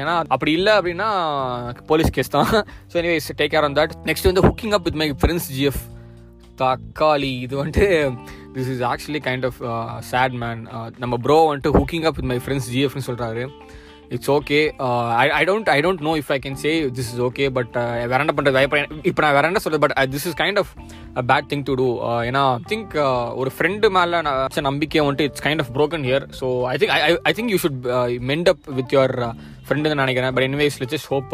ஏன்னா 0.00 0.16
அப்படி 0.34 0.52
இல்லை 0.58 0.74
அப்படின்னா 0.78 1.08
போலீஸ் 1.92 2.12
கேஸ் 2.16 2.34
தான். 2.36 2.50
So 2.90 2.96
anyways 3.02 3.30
take 3.40 3.54
care 3.54 3.66
on 3.68 3.78
that 3.80 3.94
next 4.10 4.28
வந்து 4.30 4.44
hooking 4.48 4.76
up 4.78 4.86
with 4.88 5.00
my 5.02 5.08
friend's 5.22 5.48
GF 5.56 5.82
தக்காளி. 6.62 7.32
இது 7.46 7.56
வந்துட்டு 7.62 7.88
this 8.54 8.70
is 8.74 8.84
actually 8.92 9.22
kind 9.28 9.46
of 9.50 9.60
sad 10.12 10.36
man 10.44 10.62
நம்ம 10.98 11.16
ப்ரோ 11.26 11.38
வந்துட்டு 11.50 11.76
hooking 11.78 12.08
up 12.10 12.18
with 12.20 12.30
my 12.32 12.40
friend's 12.46 12.70
ஜிஎஃப்னு 12.74 13.06
சொல்கிறாரு 13.10 13.44
it's 14.14 14.30
okay 14.30 14.56
I 15.22 15.26
I 15.30 15.42
don't 15.48 15.68
I 15.74 15.80
don't 15.80 16.00
know 16.06 16.12
if 16.20 16.30
I 16.36 16.38
can 16.44 16.56
say 16.62 16.70
this 16.96 17.10
is 17.12 17.20
okay 17.26 17.44
but 17.58 17.74
வேறண்ட 18.12 18.32
பண்ணுறது 18.36 18.62
இப்போ 19.10 19.22
நான் 19.24 19.36
வேறண்ட 19.36 19.58
சொல்கிறது 19.64 19.64
சொல்றது? 19.64 19.82
But 19.84 19.94
this 20.14 20.26
is 20.30 20.36
kind 20.40 20.58
of 20.62 20.70
bad 21.30 21.48
thing 21.52 21.64
to 21.68 21.74
do 21.74 21.86
ஏன்னா 22.28 22.42
think 22.70 22.94
ஒரு 23.40 23.50
friend 23.58 23.90
மேலே 23.98 24.20
நான் 24.26 24.38
வச்ச 24.40 24.64
நம்பிக்கை 24.68 25.00
வந்துட்டு 25.06 25.26
it's 25.28 25.44
kind 25.46 25.62
of 25.64 25.70
broken 25.76 26.06
here 26.08 26.26
so 26.40 26.48
I 26.72 26.76
think 26.82 26.94
I 26.96 27.16
I 27.22 27.32
think 27.38 27.52
you 27.54 27.60
should 27.64 27.78
mend 28.30 28.50
up 28.54 28.64
with 28.78 28.94
your 28.96 29.14
ஃப்ரெண்டுன்னு 29.68 30.00
நினைக்கிறேன். 30.04 30.34
But 30.34 30.46
anyways 30.50 30.78
let's 30.80 30.96
just 30.96 31.10
hope 31.14 31.30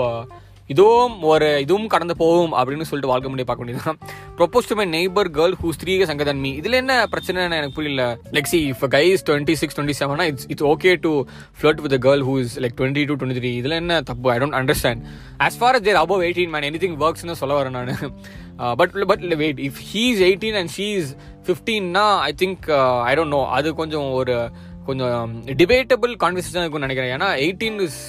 இதுவும் 0.75 1.17
ஒரு 1.33 1.49
இதுவும் 1.65 1.91
கடந்து 1.95 2.17
போகும் 2.23 2.55
அப்படின்னு 2.61 2.89
சொல்லிட்டு 2.91 3.13
வாழ்க்கை 3.13 3.31
முடிய 3.33 3.47
பார்க்க 3.49 3.65
வேண்டியதுதான். 3.65 4.01
Propose 4.39 4.71
to 4.71 4.77
my 4.81 4.89
neighbour 4.97 5.31
girl 5.37 5.59
whose 5.63 5.81
three 5.83 5.93
சங்கதன்மி 6.13 6.53
இதில் 6.61 6.77
இதுல 6.77 6.83
என்ன 6.83 6.95
பிரச்சனை 7.13 7.43
எனக்கு 7.59 7.77
புரியல? 7.77 8.05
Like 8.37 8.49
see 8.53 8.59
if 8.71 8.83
guys 8.95 9.23
twenty 9.29 9.55
six 9.61 9.77
twenty 9.77 9.97
Sevana 10.01 10.25
it's 10.31 10.47
it's 10.53 10.67
okay 10.71 10.93
to 11.05 11.13
flirt 11.59 11.81
with 11.85 11.95
girl 12.07 12.23
who 12.29 12.35
is 12.45 12.55
like 12.63 12.75
twenty 12.81 13.05
two 13.09 13.15
twenty 13.21 13.39
three 13.41 13.53
இதுல 13.61 13.77
என்ன 13.83 14.01
தப்பு? 14.11 14.29
I 14.35 14.37
don't 14.43 14.59
understand 14.61 15.03
as 15.47 15.59
far 15.61 15.81
there 15.89 16.01
above 16.05 16.25
eighteen 16.29 16.53
man 16.55 16.67
anything 16.85 16.97
ஒர்க்ஸ்னு 17.07 17.39
சொல்ல 17.43 17.55
வரேன் 17.61 17.77
நான். 17.79 18.13
But 18.81 18.95
but 19.13 19.25
wait 19.45 19.63
if 19.69 19.81
he 19.91 20.05
is 20.13 20.23
eighteen 20.29 20.59
and 20.63 20.73
she 20.77 20.89
is 21.01 21.13
ஃபிஃப்டீன்னா 21.49 22.07
I 22.29 22.33
think 22.45 22.67
I 23.11 23.15
don't 23.19 23.35
know 23.39 23.43
அது 23.59 23.75
கொஞ்சம் 23.83 24.09
ஒரு 24.21 24.37
கொஞ்சம் 24.89 25.13
um, 25.21 25.31
டிபேட்டபிள் 25.61 26.13
கான்வர்சேஷன் 26.25 26.63
இருக்கும்னு 26.63 26.87
நினைக்கிறேன். 26.87 27.15
ஏன்னா 27.19 27.31
எயிட்டீன் 27.45 27.79
இஸ் 27.87 28.01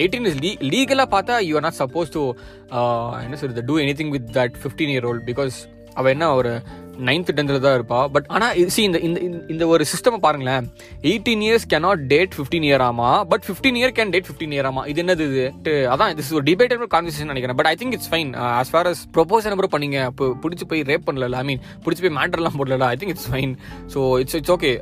எயிட்டீன் 0.00 0.28
இஸ் 0.30 0.38
லீ 0.44 0.50
லீகலாக 0.70 1.08
பார்த்தா 1.14 1.36
you 1.46 1.54
are 1.54 1.66
not 1.66 1.80
suppose 1.80 2.14
to 2.16 2.22
என்ன 3.24 3.38
சொல்றது 3.42 3.64
do 3.68 3.76
anything 4.00 4.12
with 4.16 4.28
that 4.38 4.56
fifteen 4.62 4.92
year 4.94 5.08
old 5.10 5.26
because 5.30 5.56
அவள் 5.94 6.12
என்ன 6.12 6.26
ஒரு 6.34 6.52
நைன்த் 7.08 7.32
டென்த்தில் 7.38 7.62
தான் 7.66 7.76
இருப்பா. 7.78 8.00
பட் 8.14 8.26
ஆனால் 8.36 8.70
சி 8.74 8.80
இந்த 8.88 8.98
இந்த 9.08 9.20
இந்த 9.54 9.64
ஒரு 9.74 9.84
சிஸ்டம் 9.92 10.18
பாருங்களேன். 10.26 10.66
Eighteen 11.10 11.42
years 11.46 11.66
cannot 11.72 12.02
date 12.12 12.34
fifteen 12.36 12.66
year 12.68 12.84
ஆமா? 12.88 13.10
But 13.32 13.44
fifteen 13.48 13.78
year 13.80 13.94
can 13.98 14.12
date 14.14 14.28
fifteen 14.28 14.54
year 14.56 14.68
ஆமா? 14.70 14.84
இது 14.92 15.02
என்னது 15.04 15.26
இது? 15.30 15.46
அதான் 15.94 16.14
திஸ் 16.20 16.32
ஒரு 16.38 16.46
டிபேட்டபிள் 16.50 16.90
கான்வர்சேஷன் 16.96 17.32
நினைக்கிறேன். 17.32 17.58
But 17.60 17.70
I 17.72 17.74
think 17.82 17.96
it's 17.98 18.10
fine 18.14 18.32
as 18.60 18.72
far 18.74 18.90
as 18.92 19.02
propose 19.18 19.50
number 19.52 19.72
பண்ணீங்க 19.76 19.98
இப்போ 20.12 20.28
பிடிச்சி 20.44 20.66
போய் 20.72 20.84
ரேப் 20.92 21.06
பண்ணல 21.08 21.42
ஐ 21.42 21.44
மீன் 21.50 21.62
பிடிச்சி 21.84 22.04
போய் 22.06 22.16
மேட்டர்லாம் 22.20 22.58
போடல 22.60 22.90
I 22.94 22.98
think 23.02 23.14
it's 23.14 23.28
fine 23.32 23.54
so 23.94 24.02
it's 24.24 24.38
it's 24.40 24.54
okay 24.56 24.72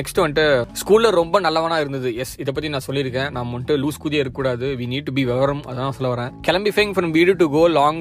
next 0.00 0.20
வந்துட்டு 0.24 0.46
ஸ்கூலில் 0.82 1.16
ரொம்ப 1.20 1.36
நல்லவனா 1.46 1.76
இருந்தது. 1.82 2.08
எஸ் 2.22 2.34
இதை 2.42 2.50
பற்றி 2.56 2.68
நான் 2.74 2.86
சொல்லியிருக்கேன். 2.88 3.28
நம்ம 3.36 3.52
வந்துட்டு 3.54 3.74
லூஸ் 3.82 4.00
குதியே 4.04 4.20
இருக்கக்கூடாது. 4.22 4.66
வி 4.80 4.86
நீட் 4.92 5.06
டு 5.08 5.12
பி 5.18 5.22
விவரம் 5.30 5.62
அதான் 5.70 5.94
சொல்ல 5.96 6.08
வரேன். 6.14 6.30
கிளம்பி 6.46 6.70
ஃபைங் 6.76 6.92
ஃப்ரம் 6.96 7.12
வீடு 7.16 7.32
to 7.40 7.46
go 7.56 7.62
long 7.78 8.00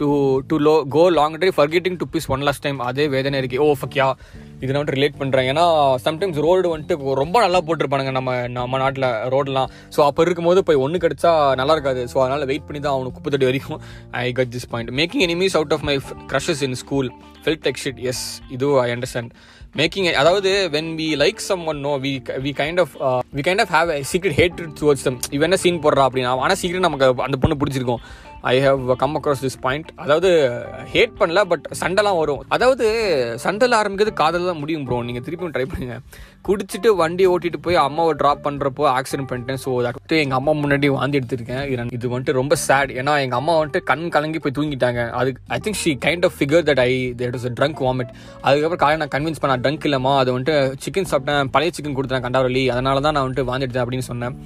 to 0.00 0.08
to 0.50 0.56
low 0.66 0.74
go 0.94 1.02
long 1.18 1.36
drive 1.40 1.56
forgetting 1.58 1.98
to 2.00 2.06
piss 2.14 2.28
one 2.34 2.44
last 2.48 2.64
time 2.66 2.78
அதே 2.88 2.95
வேதனை 3.14 3.38
இருக்கு. 3.42 3.62
ஓ 3.66 3.68
ஃபக்யா 3.80 4.06
இது 4.64 4.74
நான் 4.74 4.92
ரிலேட் 4.96 5.18
பண்ணுறேன் 5.20 5.48
ஏன்னா 5.50 5.64
சம்டைம்ஸ் 6.04 6.38
ரோடு 6.46 6.66
வந்துட்டு 6.72 7.14
ரொம்ப 7.20 7.36
நல்லா 7.44 7.58
போட்டிருப்பானுங்க 7.66 8.12
நம்ம 8.18 8.36
நம்ம 8.58 8.78
நாட்டில் 8.82 9.08
ரோடெலாம் 9.34 9.72
ஸோ 9.96 10.00
அப்போ 10.08 10.22
இருக்கும்போது 10.26 10.62
போய் 10.68 10.82
ஒன்று 10.84 11.02
கிடச்சா 11.04 11.32
நல்லா 11.60 11.74
இருக்காது. 11.76 12.02
ஸோ 12.12 12.16
அதனால் 12.24 12.48
வெயிட் 12.52 12.66
பண்ணி 12.68 12.80
தான் 12.86 12.96
அவனுக்கு 12.96 13.16
குப்பை 13.18 13.32
தட்டி 13.34 13.48
வரைக்கும் 13.50 13.82
I 14.24 14.26
cut 14.38 14.52
this 14.56 14.68
point 14.72 14.92
making 15.00 15.24
enemies 15.26 15.56
out 15.60 15.74
of 15.76 15.84
my 15.90 15.96
crushes 16.32 16.64
in 16.68 16.78
school 16.84 17.10
felt 17.44 17.66
like 17.68 17.82
shit 17.84 18.00
yes 18.12 18.24
இது 18.56 18.68
ஐ 18.86 18.88
அண்டர்ஸ்டாண்ட் 18.96 19.32
மேக்கிங் 19.80 20.06
அதாவது 20.20 20.50
when 20.76 20.90
we 21.00 21.08
like 21.22 21.40
someone 21.72 21.80
no 21.86 21.92
we 22.04 22.12
we 22.46 22.52
kind 22.60 22.80
of 22.84 22.94
we 23.38 23.42
kind 23.48 23.62
of 23.64 23.72
have 23.76 23.90
secret 24.12 24.38
hate 24.40 24.56
towards 24.80 25.04
them 25.08 25.18
இவன் 25.36 25.46
என்ன 25.48 25.58
scene 25.64 25.82
போடுறா 25.86 26.06
அப்படின்னா 26.08 26.32
ஆனால் 26.44 26.58
சீக்கிரம் 26.62 26.86
நமக்கு 26.88 27.08
அந்த 27.26 27.38
பொண்ணு 27.42 27.58
பிடிச்சிருக்கும். 27.60 28.02
I 28.52 28.54
have 28.64 28.82
come 29.02 29.14
across 29.18 29.42
this 29.44 29.58
point 29.64 29.88
அதாவது 30.02 30.30
ஹேட் 30.92 31.14
பண்ணல 31.20 31.40
பட் 31.52 31.64
சண்டைலாம் 31.80 32.18
வரும். 32.22 32.42
அதாவது 32.56 32.86
சண்டையில் 33.44 33.76
ஆரம்பிக்கிறது 33.80 34.12
காதல் 34.22 34.48
தான் 34.50 34.60
முடியும் 34.62 34.84
ப்ரோ 34.88 34.98
நீங்கள் 35.08 35.24
திருப்பியும் 35.26 35.54
ட்ரை 35.56 35.66
பண்ணுங்க. 35.72 35.96
குடிச்சிட்டு 36.48 36.90
வண்டி 37.00 37.24
ஓட்டிட்டு 37.32 37.60
போய் 37.66 37.78
அம்மாவை 37.84 38.12
ட்ராப் 38.20 38.44
பண்ணுறப்போ 38.46 38.84
ஆக்சிடென்ட் 38.98 39.30
பண்ணிட்டேன். 39.30 39.60
ஸோ 39.64 39.70
தட்டு 39.86 40.20
எங்கள் 40.24 40.38
அம்மா 40.40 40.52
முன்னாடி 40.62 40.90
வாந்தி 40.98 41.18
எடுத்திருக்கேன். 41.20 41.64
இது 41.96 42.12
வந்துட்டு 42.12 42.36
ரொம்ப 42.40 42.56
சேட் 42.66 42.92
ஏன்னா 43.00 43.14
எங்கள் 43.24 43.40
அம்மா 43.40 43.54
வந்துட்டு 43.60 43.82
கண் 43.90 44.04
கலங்கி 44.16 44.40
போய் 44.44 44.56
தூங்கிட்டாங்க. 44.58 45.02
அது 45.20 45.32
I 45.56 45.58
think 45.66 45.80
she 45.82 45.94
kind 46.06 46.26
of 46.28 46.36
figure 46.38 46.64
that 46.70 46.82
I 46.88 46.92
that 47.22 47.38
is 47.40 47.48
drunk 47.60 47.82
vomit 47.86 48.12
அதுக்கப்புறம் 48.46 48.82
காலையில் 48.84 49.02
நான் 49.04 49.14
கன்வின்ஸ் 49.16 49.42
பண்ண 49.44 49.58
ட்ரங்க் 49.66 49.88
இல்லைம்மா. 49.90 50.14
அது 50.22 50.30
வந்துட்டு 50.36 50.56
சிக்கன் 50.86 51.10
சாப்பிட்டேன். 51.12 51.52
பழைய 51.56 51.72
சிக்கன் 51.78 51.98
கொடுத்தேன் 51.98 52.24
கண்டாவலி 52.28 52.64
அதனால 52.76 53.04
தான் 53.08 53.16
நான் 53.18 53.26
வந்துட்டு 53.26 53.48
வாந்தி 53.50 53.66
எடுத்தேன் 53.68 53.86
அப்படின்னு 53.86 54.08
சொன்னேன். 54.12 54.36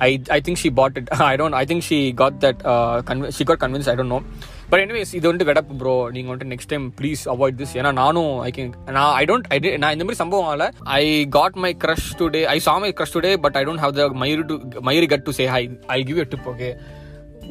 I, 0.00 0.12
I 0.30 0.40
think 0.40 0.56
she 0.56 0.70
bought 0.70 0.96
it. 0.96 1.08
I 1.22 1.36
don't. 1.36 1.54
I 1.54 1.64
think 1.64 1.82
she 1.82 2.12
got 2.14 2.40
that. 2.40 2.64
Uh, 2.64 3.02
conv- 3.02 3.30
she 3.36 3.44
got 3.44 3.58
convinced. 3.58 3.88
I 3.88 3.96
don't 3.96 4.08
know. 4.08 4.22
But 4.70 4.82
anyways 4.82 5.12
இது 5.16 5.24
வந்துட்டு 5.28 5.46
வெடப்பு 5.48 5.76
ப்ரோ 5.78 5.94
நீங்கள் 6.14 6.30
வந்துட்டு 6.30 6.50
next 6.52 6.70
time 6.72 6.84
please 6.98 7.22
avoid 7.32 7.56
this 7.60 7.72
ஏன்னா 7.78 7.90
நானும் 7.92 8.34
ஐ 8.44 8.50
கேன் 8.50 8.68
நான் 8.96 9.14
ஐ 9.16 9.24
don't 9.30 9.46
ஐ 9.54 9.58
நான் 9.82 9.94
இந்த 9.94 10.04
மாதிரி 10.04 10.18
சம்பவம் 10.20 10.48
ஆகல 10.50 10.66
I 10.98 11.02
got 11.36 11.56
my 11.64 11.70
crush 11.84 12.06
today 12.20 12.42
I 12.52 12.56
saw 12.66 12.74
my 12.84 12.90
crush 12.98 13.14
today 13.16 13.32
but 13.44 13.56
I 13.60 13.62
don't 13.68 13.82
have 13.84 13.94
the 13.96 14.06
மயிர் 14.22 14.44
டு 14.50 14.56
மயிர் 14.88 15.08
cut 15.12 15.24
to 15.28 15.34
say 15.38 15.46
hi 15.54 15.62
I 15.96 15.98
give 16.10 16.20
a 16.24 16.26
tip 16.34 16.46
okay 16.52 16.68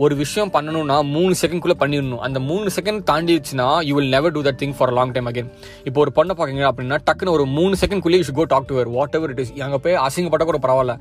ஒரு 0.03 0.15
விஷயம் 0.15 0.51
பண்ணணும்னா 0.53 0.97
மூணு 1.15 1.33
செகண்ட்குள்ளே 1.41 1.75
பண்ணிடணும். 1.79 2.21
அந்த 2.27 2.39
மூணு 2.49 2.67
second 2.75 3.01
தாண்டிடுச்சுன்னா 3.09 3.65
you 3.87 3.93
will 3.95 4.11
never 4.15 4.33
do 4.35 4.41
that 4.45 4.59
thing 4.61 4.75
for 4.77 4.91
long 4.97 5.11
time 5.15 5.27
again 5.31 5.49
இப்போ 5.89 5.99
ஒரு 6.03 6.11
பொண்ணை 6.17 6.33
பார்க்குங்க 6.39 6.63
அப்படின்னா 6.69 6.97
டக்குன்னு 7.09 7.33
ஒரு 7.37 7.45
மூணு 7.57 7.75
செகண்ட்குள்ளே 7.81 8.19
you 8.21 8.33
go 8.37 8.45
talk 8.53 8.67
to 8.69 8.75
her 8.79 8.91
whatever 9.19 9.33
it 9.33 9.41
is 9.43 9.51
அங்கே 9.65 9.79
போய் 9.85 9.97
அசிங்கப்பட்ட 10.05 10.47
கூட 10.49 10.59
பரவாயில்ல. 10.65 10.95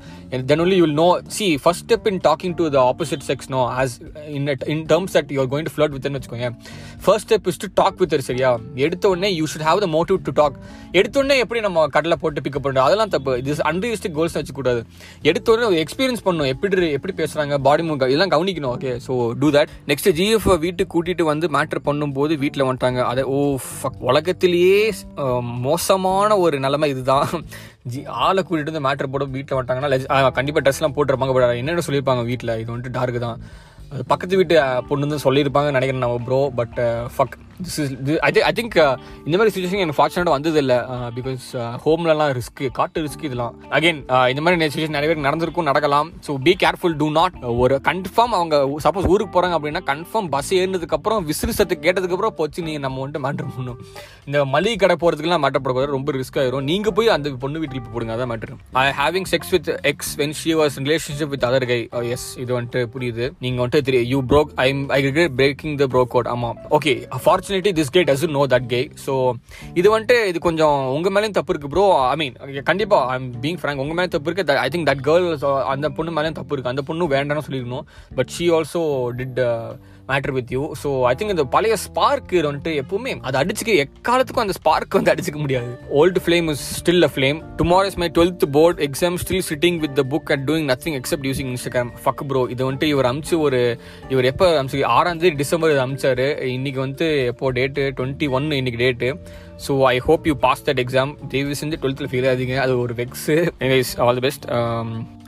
Then 0.49 0.61
only 0.63 0.77
you'll 0.81 0.95
know 1.01 1.07
see 1.37 1.47
first 1.63 1.85
step 1.85 2.09
in 2.11 2.19
talking 2.27 2.55
to 2.59 2.67
the 2.75 2.81
opposite 2.89 3.23
sex 3.29 3.49
no 3.55 3.61
as 3.83 3.95
in 4.39 4.49
in 4.73 4.83
terms 4.91 5.15
that 5.17 5.31
you 5.37 5.47
going 5.55 5.67
to 5.69 5.73
flirt 5.77 5.95
with 5.95 6.09
வச்சுக்கோங்க 6.17 6.49
first 7.05 7.27
step 7.29 7.49
is 7.53 7.61
to 7.63 7.69
talk 7.81 7.97
with 8.03 8.17
சரியா? 8.29 8.51
எடுத்த 8.87 9.09
உடனே 9.13 9.31
you 9.39 9.47
should 9.53 9.65
have 9.69 9.81
the 9.85 9.89
motive 9.97 10.19
to 10.27 10.33
talk 10.41 10.59
எடுத்த 10.99 11.19
உடனே 11.19 11.39
எப்படி 11.45 11.59
நம்ம 11.67 11.87
கடலை 11.95 12.17
போட்டு 12.21 12.41
பிக்கப் 12.41 12.65
பண்ணுறோம் 12.67 12.87
அதெல்லாம் 12.89 13.13
தப்பு. 13.15 13.37
இது 13.37 13.55
அன்ரியலிஸ்டிக் 13.71 14.17
கோல்ஸ் 14.19 14.37
வச்சுக்கூடாது. 14.37 14.83
எடுத்த 15.31 15.51
உடனே 15.51 15.83
எக்ஸ்பீரியன்ஸ் 15.83 16.25
பண்ணணும். 16.25 16.51
எப்படி 16.53 16.91
எப்படி 16.97 17.13
பேசுகிறாங்க 17.23 17.57
பாடி 17.69 17.83
மூவ் 17.89 18.07
இதெல்லாம் 18.11 18.33
கவனிக்கணும் 18.35 18.71
okay 18.75 18.88
so 19.07 19.13
do 19.41 19.47
that 19.55 19.71
next 19.91 20.09
GF 20.19 20.47
வீட்டுக்கு 20.65 20.91
கூட்டிட்டு 20.93 21.23
வந்து 21.31 21.47
மேட்ரு 21.55 21.81
பண்ணும்போது 21.87 22.33
வீட்டில் 22.43 22.65
வந்துட்டாங்க. 22.67 23.01
அதை 23.11 23.23
oh, 23.23 23.35
ஓ 23.35 23.57
ஃபக் 23.77 23.99
உலகத்திலேயே 24.09 24.81
um, 25.25 25.47
மோசமான 25.67 26.37
ஒரு 26.45 26.59
நிலைமை 26.65 26.89
இதுதான். 26.95 27.29
ஜி 27.93 28.01
ஆளை 28.25 28.41
கூட்டிட்டு 28.47 28.71
வந்து 28.73 28.85
மேட்ரு 28.87 29.11
போட 29.13 29.25
வீட்டில் 29.37 29.57
வந்துட்டாங்கன்னா 29.57 30.31
கண்டிப்பாக 30.37 30.63
ட்ரெஸ்லாம் 30.65 30.95
போட்டிருப்பாங்க 30.97 31.35
பட் 31.37 31.59
என்னென்ன 31.61 31.85
சொல்லியிருப்பாங்க 31.87 32.23
வீட்டில் 32.31 32.57
இது 32.61 32.69
வந்துட்டு 32.73 32.95
டார்க் 32.99 33.25
தான். 33.27 33.39
பக்கத்து 34.11 34.39
வீட்டு 34.39 34.55
பொண்ணு 34.89 35.07
வந்து 35.07 35.25
சொல்லியிருப்பாங்க 35.27 35.69
நினைக்கிறேன் 35.77 36.03
நம்ம 36.05 36.23
bro 36.29 36.41
but 36.61 36.79
fuck 37.13 37.37
this 37.63 37.77
is 37.83 37.93
I 38.25 38.29
I 38.49 38.51
think 38.57 38.75
இந்த 39.27 39.35
மாதிரி 39.37 39.51
சுச்சுவேஷன் 39.53 39.81
எனக்கு 39.83 39.97
ஃபார்ச்சுனேட் 39.97 40.31
வந்தது 40.33 40.59
இல்லை 40.63 40.77
பிகாஸ் 41.15 41.45
ஹோம்லலாம் 41.85 42.31
ரிஸ்க்கு 42.37 42.67
காட்டு 42.77 43.03
ரிஸ்க் 43.05 43.25
இதெல்லாம். 43.29 43.55
அகைன் 43.77 43.99
இந்த 44.33 44.41
மாதிரி 44.43 44.69
சுச்சுவேஷன் 44.73 44.95
நிறைய 44.97 45.07
பேருக்கு 45.09 45.27
நடந்திருக்கும் 45.27 45.67
நடக்கலாம். 45.69 46.09
So 46.27 46.33
be 46.45 46.53
careful 46.63 46.95
do 47.01 47.07
not 47.17 47.35
ஒரு 47.63 47.77
கன்ஃபார்ம் 47.89 48.35
அவங்க 48.37 48.57
சப்போஸ் 48.85 49.09
ஊருக்கு 49.13 49.33
போகிறாங்க 49.35 49.57
அப்படின்னா 49.59 49.81
கன்ஃபார்ம் 49.91 50.29
பஸ் 50.35 50.51
ஏறினதுக்கப்புறம் 50.59 51.25
விசிறு 51.31 51.55
சத்து 51.59 51.77
கேட்டதுக்கப்புறம் 51.87 52.37
போச்சு 52.39 52.65
நீங்கள் 52.67 52.85
நம்ம 52.85 53.01
வந்துட்டு 53.03 53.23
மேட்ரு 53.25 53.49
பண்ணணும். 53.57 53.81
இந்த 54.27 54.39
மளிகை 54.53 54.77
கடை 54.85 54.97
போகிறதுக்குலாம் 55.03 55.43
மேட்டர் 55.45 55.63
போடக்கூடாது 55.65 55.95
ரொம்ப 55.97 56.17
ரிஸ்க் 56.19 56.39
ஆயிரும். 56.43 56.65
நீங்கள் 56.71 56.95
போய் 56.99 57.13
அந்த 57.17 57.35
பொண்ணு 57.43 57.63
வீட்டுக்கு 57.65 57.93
போடுங்க 57.95 58.15
அதான் 58.17 58.31
matter 58.33 58.57
I 58.85 58.87
having 59.01 59.29
sex 59.33 59.51
with 59.57 59.69
ex 59.93 60.13
when 60.21 60.37
she 60.43 60.53
was 60.61 60.79
relationship 60.85 61.33
with 61.35 61.45
other 61.49 61.67
guy 61.73 61.81
yes 62.15 62.29
இது 62.43 62.51
வந்துட்டு 62.59 62.81
புரியுது. 62.95 63.27
நீங்கள் 63.45 63.63
வந்துட்டு 63.63 63.78
you 63.87 64.23
broke 64.23 64.49
I 64.55 64.67
I 64.87 65.01
regret 65.01 65.35
breaking 65.35 65.75
the 65.75 65.85
bro 65.85 66.07
code 66.07 66.27
ஆமாம். 66.27 66.57
Okay 66.69 66.93
fortunately 67.25 67.73
this 67.73 67.89
K 67.89 68.03
doesn't 68.03 68.29
know 68.29 68.45
that 68.47 68.65
K 68.65 68.89
so 69.05 69.13
இது 69.73 69.99
வந்துட்டு 69.99 70.27
இது 70.27 70.39
கொஞ்சம் 70.39 70.87
உங்கள் 70.87 71.11
மேலேயும் 71.11 71.31
தப்பு 71.31 71.53
இருக்குது 71.53 71.69
ப்ரோ 71.69 72.07
ஐ 72.07 72.15
மீன் 72.15 72.35
கண்டிப்பா 72.63 73.07
ஐ 73.07 73.15
எம் 73.15 73.41
பீங் 73.41 73.59
ஃப்ரேங்க் 73.61 73.79
உங்கள் 73.79 73.95
மேலே 73.95 74.07
தப்பு 74.07 74.31
இருக்குது 74.31 74.57
ஐ 74.57 74.69
திங்க் 74.69 74.87
தட் 74.87 75.03
கேர்ள் 75.07 75.27
அந்த 75.65 75.89
பொண்ணு 75.89 76.11
மேலேயும் 76.11 76.31
தப்பு 76.31 76.55
இருக்குது 76.55 76.69
அந்த 76.69 76.81
பொண்ணு 76.81 77.07
வேண்டாம்னு 77.07 77.45
சொல்லியிருக்கணும். 77.47 77.87
But 78.15 78.27
she 78.37 78.47
also 78.57 78.81
did 79.19 79.39
matter 80.11 80.35
with 80.37 80.51
you 80.55 80.61
so 80.83 80.89
I 81.09 81.13
think 81.19 81.33
இந்த 81.35 81.45
பழைய 81.55 81.75
ஸ்பார்க் 81.85 82.33
வந்துட்டு 82.47 82.73
எப்பவுமே 82.81 83.13
அது 83.29 83.39
அடிச்சுக்க 83.41 83.73
எக்காலத்துக்கும் 83.85 84.45
அந்த 84.45 84.55
ஸ்பார்க் 84.59 84.97
வந்து 84.99 85.11
அடிச்சுக்க 85.13 85.39
முடியாது. 85.45 85.71
Old 86.01 86.23
flame 86.25 86.49
is 86.53 86.65
still 86.79 87.07
a 87.07 87.11
flame 87.15 87.39
tomorrow 87.61 87.89
is 87.91 87.99
my 88.03 88.09
twelfth 88.17 88.45
board 88.57 88.81
exam 88.87 89.19
still 89.23 89.45
sitting 89.51 89.79
with 89.83 89.95
the 89.99 90.05
book 90.13 90.31
at 90.35 90.45
doing 90.49 90.67
nothing 90.71 90.97
except 91.01 91.27
using 91.29 91.51
Instagram 91.55 91.91
fuck 92.05 92.23
bro 92.31 92.43
இது 92.55 92.61
வந்துட்டு 92.69 92.89
இவர் 92.93 93.09
அமிச்சு 93.11 93.37
ஒரு 93.47 93.61
இவர் 94.13 94.29
எப்போ 94.31 94.47
அமிச்சு 94.61 94.85
ஆறாம் 94.97 95.21
தேதி 95.23 95.35
டிசம்பர் 95.43 95.83
அமிச்சாரு. 95.85 96.27
இன்னைக்கு 96.57 96.81
வந்து 96.87 97.07
எப்போ 97.33 97.51
டேட்டு 97.59 97.85
டுவெண்ட்டி 97.99 98.29
ஒன் 98.37 98.47
இன்னைக்கு 98.61 98.81
date 98.85 99.09
so 99.65 99.73
I 99.93 99.95
hope 100.07 100.27
you 100.29 100.33
pass 100.43 100.63
that 100.67 100.81
exam 100.83 101.11
தயவு 101.31 101.55
செஞ்சு 101.61 101.77
டுவெல்த்தில் 101.81 102.09
ஃபெயில் 102.11 102.27
ஆகுதுங்க. 102.31 102.57
அது 102.65 102.73
ஒரு 102.83 102.93
vex 102.99 103.35
all 104.05 104.19
the 104.19 104.23
best 104.27 104.45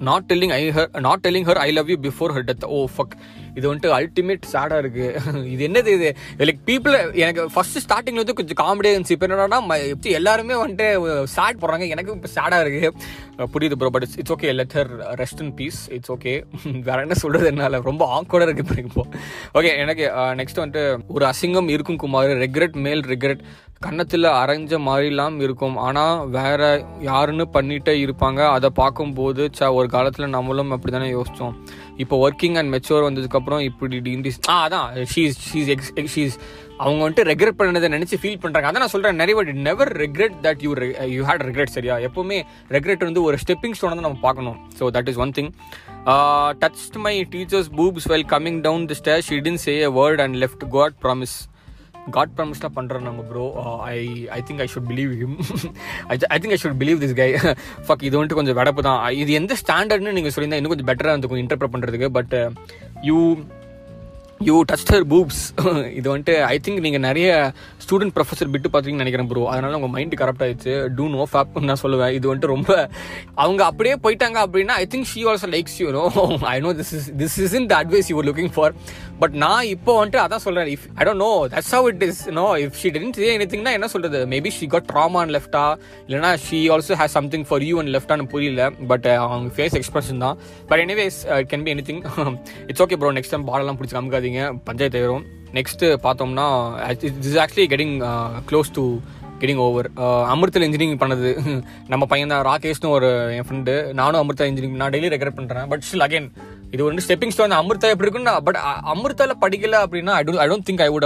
not 0.09 0.25
telling 0.31 0.53
I 0.57 0.59
her 0.77 0.89
not 1.07 1.23
telling 1.25 1.47
her 1.49 1.59
I 1.65 1.69
love 1.77 1.89
you 1.93 1.97
before 2.05 2.33
her 2.35 2.45
death 2.49 2.63
oh 2.77 2.79
fuck 2.95 3.15
இது 3.57 3.65
வந்துட்டு 3.69 3.91
ultimate 3.99 4.45
சேடாக 4.53 4.81
இருக்குது 4.83 5.45
இது 5.53 5.61
என்னது 5.69 5.91
இது? 5.97 6.09
லைக் 6.49 6.61
பீப்புள் 6.69 6.95
எனக்கு 7.23 7.43
ஃபர்ஸ்ட் 7.55 7.79
ஸ்டார்டிங்கில் 7.85 8.23
வந்து 8.23 8.37
கொஞ்சம் 8.39 8.59
காமெடியாக 8.63 8.95
இருந்துச்சு. 8.95 9.17
இப்போ 9.17 9.27
என்னன்னா 9.29 9.59
எப்படி 9.93 10.13
எல்லாருமே 10.19 10.57
வந்துட்டு 10.63 10.89
சேட் 11.35 11.61
போடுறாங்க. 11.63 11.87
எனக்கு 11.95 12.15
இப்போ 12.17 12.31
சேடாக 12.37 12.63
இருக்குது 12.65 13.49
புரியுது 13.53 13.75
bro 13.81 13.89
but 13.95 14.05
it's 14.21 14.33
okay 14.35 14.49
let her 14.59 14.89
rest 15.21 15.41
in 15.45 15.53
peace 15.59 15.79
it's 15.97 16.11
okay 16.15 16.33
வேற 16.89 16.97
என்ன 17.05 17.15
சொல்கிறது 17.23 17.49
என்னால்? 17.51 17.77
ரொம்ப 17.89 18.03
ஆக்கோட 18.17 18.45
இருக்குது 18.47 18.65
இப்போ 18.65 18.77
இப்போ. 18.87 19.03
ஓகே 19.59 19.71
எனக்கு 19.83 20.05
நெக்ஸ்ட் 20.41 20.61
வந்துட்டு 20.63 20.85
ஒரு 21.17 21.25
அசிங்கம் 21.31 21.69
இருக்கும் 21.75 22.01
குமார். 22.05 22.31
ரெக்ரெட் 22.45 22.77
மேல் 22.87 23.03
ரெக்ரெட் 23.13 23.43
கன்னத்தில் 23.85 24.27
அரைஞ்ச 24.41 24.77
மாதிரிலாம் 24.87 25.37
இருக்கும். 25.45 25.77
ஆனால் 25.85 26.17
வேற 26.35 26.61
யாருன்னு 27.09 27.45
பண்ணிட்டே 27.55 27.93
இருப்பாங்க. 28.05 28.41
அதை 28.55 28.69
பார்க்கும்போது 28.81 29.43
ச 29.59 29.69
ஒரு 29.77 29.87
காலத்தில் 29.95 30.33
நம்மளும் 30.35 30.73
அப்படி 30.75 30.93
தானே 30.95 31.07
யோசித்தோம் 31.17 31.55
இப்போ 31.97 32.29
ஒர்க்கிங் 32.29 32.55
அண்ட் 32.55 32.75
மெச்சூர் 32.75 33.07
வந்ததுக்கப்புறம் 33.09 33.59
இப்படி 33.59 33.97
இண்டிஸ் 34.15 34.39
ஆ 34.49 34.67
அதான். 34.67 35.05
ஷீஸ் 35.13 35.37
ஷீஸ் 35.49 35.67
எக்ஸ் 35.67 35.91
ஷீஸ் 36.13 36.35
அவங்க 36.77 36.99
வந்துட்டு 37.03 37.23
ரெக்ரெட் 37.23 37.57
பண்ணதை 37.59 37.89
நினச்சி 37.91 38.17
ஃபீல் 38.21 38.39
பண்ணுறாங்க 38.41 38.63
அதான் 38.63 38.79
நான் 38.79 38.87
சொல்கிறேன் 38.87 39.15
நிறைய 39.15 39.35
what 39.35 39.53
never 39.61 39.97
regret 39.97 40.35
that 40.43 40.61
you 40.61 40.71
you 41.07 41.23
hate 41.23 41.41
regret 41.41 41.65
சரியா? 41.67 41.97
எப்போவுமே 41.97 42.37
ரெக்ரெட் 42.69 43.03
வந்து 43.03 43.23
ஒரு 43.23 43.37
ஸ்டெப்பிங் 43.37 43.71
ஸ்டோன் 43.71 43.91
தான் 43.91 44.01
நம்ம 44.01 44.19
பார்க்கணும். 44.21 44.57
So 44.79 44.83
that 44.93 45.07
is 45.07 45.17
one 45.17 45.31
thing 45.31 45.51
touch 46.59 46.97
my 46.97 47.27
teacher's 47.31 47.69
boobs 47.77 48.07
well 48.07 48.25
coming 48.25 48.61
down 48.61 48.85
the 48.85 48.93
stair 48.93 49.21
she 49.21 49.39
didn't 49.39 49.57
say 49.57 49.87
word 49.87 50.19
and 50.19 50.35
left 50.35 50.69
god 50.69 50.93
promise 51.01 51.35
god 52.09 52.29
ப்ராமிஸ்லாம் 52.37 52.75
பண்ணுறோம் 52.75 53.01
நம்ம 53.01 53.21
bro 53.21 53.45
I 53.85 53.97
I 54.29 54.39
think 54.41 54.59
I 54.59 54.67
should 54.73 54.87
believe 54.87 55.11
him 55.19 55.35
I 56.07 56.37
think 56.39 56.51
I 56.51 56.59
should 56.63 56.77
believe 56.77 56.99
this 56.99 57.13
guy 57.13 57.29
fuck 57.87 58.03
இது 58.03 58.15
வந்துட்டு 58.17 58.33
கொஞ்சம் 58.33 58.55
வெடப்பு 58.55 58.81
தான். 58.81 59.11
இது 59.13 59.31
எந்த 59.31 59.55
ஸ்டாண்டர்ட்னு 59.55 60.11
நீங்கள் 60.11 60.31
சொல்லியிருந்தா 60.31 60.59
இன்னும் 60.59 60.73
கொஞ்சம் 60.75 60.89
பெட்டராக 60.91 61.13
இருந்துக்கும் 61.13 61.43
இன்டர்பிரட் 61.43 61.73
பண்ணுறதுக்கு 61.75 62.09
but 62.09 62.35
you 63.03 63.17
you 64.39 64.63
touch 64.63 64.91
her 64.91 65.07
boobs 65.09 65.41
இது 65.93 66.07
வந்துட்டு 66.13 66.41
ஐ 66.43 66.59
திங்க் 66.65 66.79
நீங்கள் 66.79 66.99
நிறைய 66.99 67.29
ஸ்டூடெண்ட் 67.91 68.15
ப்ரொஃபஸர் 68.17 68.51
பிட்டு 68.55 68.71
பார்த்தீங்கன்னு 68.73 69.03
நினைக்கிறேன் 69.03 69.29
ப்ரோ 69.33 69.45
அதனால 69.53 69.77
உங்கள் 69.81 69.93
மைண்டு 69.95 70.19
கரெக்ட் 70.23 70.43
ஆயிடுச்சு. 70.47 70.73
டூ 70.97 71.05
நோ 71.15 71.23
ஃபேப் 71.31 71.55
நான் 71.69 71.81
சொல்லுவேன். 71.83 72.11
இது 72.17 72.25
வந்துட்டு 72.31 72.53
ரொம்ப 72.55 72.71
அவங்க 73.43 73.61
அப்படியே 73.69 73.95
போயிட்டாங்க 74.03 74.37
அப்படின்னா 74.45 74.75
I 74.81 74.85
think 74.93 75.07
she 75.13 75.21
also 75.31 75.47
likes 75.55 75.77
you 75.81 75.87
know 75.99 76.03
I 76.53 76.57
know 76.65 76.71
this 76.81 76.93
is 76.97 77.07
this 77.21 77.37
is 77.45 77.55
in 77.59 77.67
the 77.71 77.75
advice 77.83 78.09
you 78.13 78.23
looking 78.29 78.51
for 78.57 78.73
but 79.23 79.35
நான் 79.43 79.65
இப்போ 79.73 79.91
வந்துட்டு 79.99 80.21
அதான் 80.25 80.43
சொல்கிறேன் 80.45 80.69
if 80.75 80.85
I 80.99 81.05
don't 81.07 81.23
know 81.25 81.31
that's 81.53 81.73
how 81.77 81.87
it 81.91 82.05
is 82.09 82.21
no 82.39 82.45
if 82.63 82.77
she 82.81 82.91
didn't 82.95 83.19
say 83.21 83.29
எனிதிங்னா 83.37 83.73
என்ன 83.79 83.89
சொல்கிறது 83.95 84.21
maybe 84.35 84.53
she 84.59 84.67
got 84.75 84.87
trauma 84.93 85.19
and 85.23 85.35
லெஃப்டா 85.37 85.65
இல்லைனா 86.05 86.31
she 86.45 86.61
also 86.75 86.97
has 87.01 87.15
something 87.19 87.45
for 87.49 87.65
you 87.69 87.75
and 87.83 87.93
லெஃப்டான்னு 87.97 88.29
புரியல. 88.35 88.69
But 88.93 89.07
uh, 89.11 89.17
அவங்க 89.25 89.51
ஃபேஸ் 89.57 89.77
எக்ஸ்பிரஷன் 89.81 90.23
தான். 90.25 90.37
But 90.71 90.83
anyways 90.85 91.19
can 91.51 91.65
be 91.67 91.73
anything 91.91 92.01
it's 92.69 92.83
okay 92.87 92.99
bro 93.03 93.13
next 93.19 93.35
time 93.35 93.47
பாடெல்லாம் 93.51 93.79
பிடிச்சி 93.81 93.97
காமிக்காதீங்க. 93.99 94.41
பஞ்சாயத்து 94.69 94.99
ஆயிரும். 95.01 95.27
Next 95.57 95.85
பார்த்தோம்னா 96.05 96.47
is 97.07 97.39
actually 97.43 97.67
getting 97.73 97.95
close 98.49 98.71
to 98.77 98.85
getting 99.41 99.61
over 99.65 99.87
அமிர்தல் 100.33 100.65
engineering 100.65 101.01
பண்ணது. 101.03 101.29
நம்ம 101.91 102.03
பையன் 102.11 102.33
தான் 102.33 102.43
ராகேஷ்னு 102.49 102.89
ஒரு 102.97 103.07
என் 103.37 103.45
ஃப்ரெண்டு 103.47 103.73
நானும் 103.99 104.21
அமிர்தா 104.21 104.47
இன்ஜினியரிங் 104.49 104.81
நான் 104.81 104.93
டெய்லி 104.95 105.11
ரெக்கரெக்ட் 105.13 105.39
பண்ணுறேன் 105.39 105.69
பட் 105.71 105.85
ஸ்டில் 105.87 106.05
அகைன் 106.07 106.27
இது 106.75 106.81
வந்து 106.87 107.03
ஸ்டெப்பிங் 107.05 107.33
ஸ்டோன் 107.35 107.55
அமிர்தா 107.59 107.87
எப்படி 107.93 108.07
இருக்குன்னா 108.07 108.33
பட் 108.47 108.59
uh, 108.61 108.75
அமிர்தால 108.91 109.33
படிக்கல 109.43 109.79
அப்படின்னா 109.85 110.13
I 110.19 110.21
don't 110.27 110.41
I 110.43 110.47
don't 110.51 110.67
think 110.69 110.83
I 110.85 110.89
would 110.93 111.05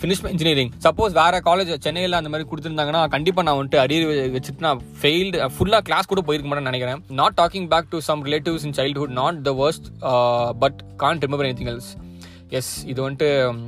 finish 0.00 0.22
engineering 0.34 0.72
suppose 0.86 1.14
வேற 1.20 1.40
காலேஜ் 1.48 1.72
சென்னையில் 1.86 2.18
அந்த 2.20 2.30
மாதிரி 2.32 2.48
கொடுத்துருந்தாங்கன்னா 2.50 3.02
கண்டிப்பாக 3.14 3.46
நான் 3.48 3.58
வந்துட்டு 3.58 3.82
அரியர் 3.84 4.34
வச்சுட்டு 4.36 4.66
நான் 4.68 4.82
ஃபெயில்டு 5.00 5.48
ஃபுல்லாக 5.56 5.82
கிளாஸ் 5.88 6.10
கூட 6.12 6.22
போயிருக்க 6.28 6.50
மாட்டேன்னு 6.50 6.72
நினைக்கிறேன். 6.72 7.02
Not 7.20 7.38
talking 7.40 7.70
back 7.74 7.90
to 7.94 8.00
some 8.10 8.22
relatives 8.28 8.66
in 8.70 8.76
childhood 8.80 9.16
not 9.22 9.40
the 9.48 9.54
worst 9.62 9.88
but 10.64 10.78
can't 11.04 11.24
remember 11.26 11.48
any 11.48 11.72
else 11.74 11.90
yes 12.48 12.86
இது 12.86 13.10
வந்துட்டு 13.10 13.58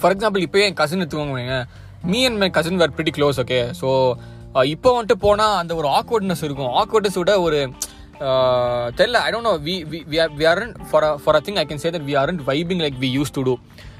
ஃபார் 0.00 0.16
எக்ஸாம்பிள் 0.16 0.38
இப்போ 0.38 0.58
என் 0.58 0.74
கசின் 0.74 1.00
எடுத்துக்கோங்க 1.00 1.66
me 2.02 2.26
and 2.26 2.36
my 2.36 2.50
cousin 2.50 2.76
were 2.76 2.92
pretty 2.96 3.12
close 3.16 3.40
okay 3.40 3.72
so 3.80 4.16
இப்போ 4.62 5.02
வந்துட்டு 5.02 5.12
போனால் 5.12 5.56
அந்த 5.56 5.74
ஒரு 5.74 5.88
ஆக்வர்ட்னஸ் 5.88 6.42
இருக்கும். 6.42 6.68
ஆக்வர்ட்னஸ் 6.68 7.14
விட 7.14 7.40
ஒரு 7.40 7.72
தெரில 8.16 8.96
தெரியல 8.96 9.14
I 9.14 9.32
don't 9.32 9.40
know 9.40 9.58
we 9.58 10.04
we 10.08 10.28
we 10.38 10.46
are 10.46 10.76
for 10.90 11.20
for 11.24 11.34
a 11.34 11.40
thing 11.40 11.54
I 11.54 11.66
can 11.66 11.74
say 11.74 11.90
that 11.90 12.04
we 12.04 12.16
are 12.16 12.34
vibing 12.34 12.80
like 12.80 12.94
we 13.00 13.18
used 13.18 13.32
to 13.32 13.42
do 13.42 13.58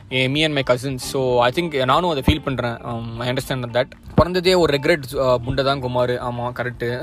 me 0.09 0.45
and 0.45 0.55
my 0.55 0.63
cousins 0.67 1.03
so 1.13 1.39
I 1.39 1.53
think 1.55 1.85
நானும் 1.85 2.11
அதை 2.11 2.23
feel 2.27 2.43
பண்ணுறேன் 2.45 2.77
I 3.19 3.29
understand 3.29 3.67
that 3.73 3.91
பிறந்ததே 4.17 4.57
ஒரு 4.59 4.79
regret 4.79 5.37
புண்டை 5.47 5.63
தான் 5.65 5.81
குமார். 5.81 6.19
ஆமாம் 6.19 6.55
correct 6.55 7.03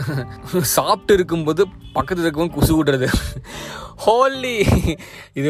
சாப்பிட்டு 0.62 1.14
இருக்கும்போது 1.14 1.68
பக்கத்தில் 1.94 2.26
இருக்கவும் 2.26 2.54
குசு 2.54 2.84
விடுறது 2.84 3.08
ஹோலி 4.06 4.56
இது 5.40 5.50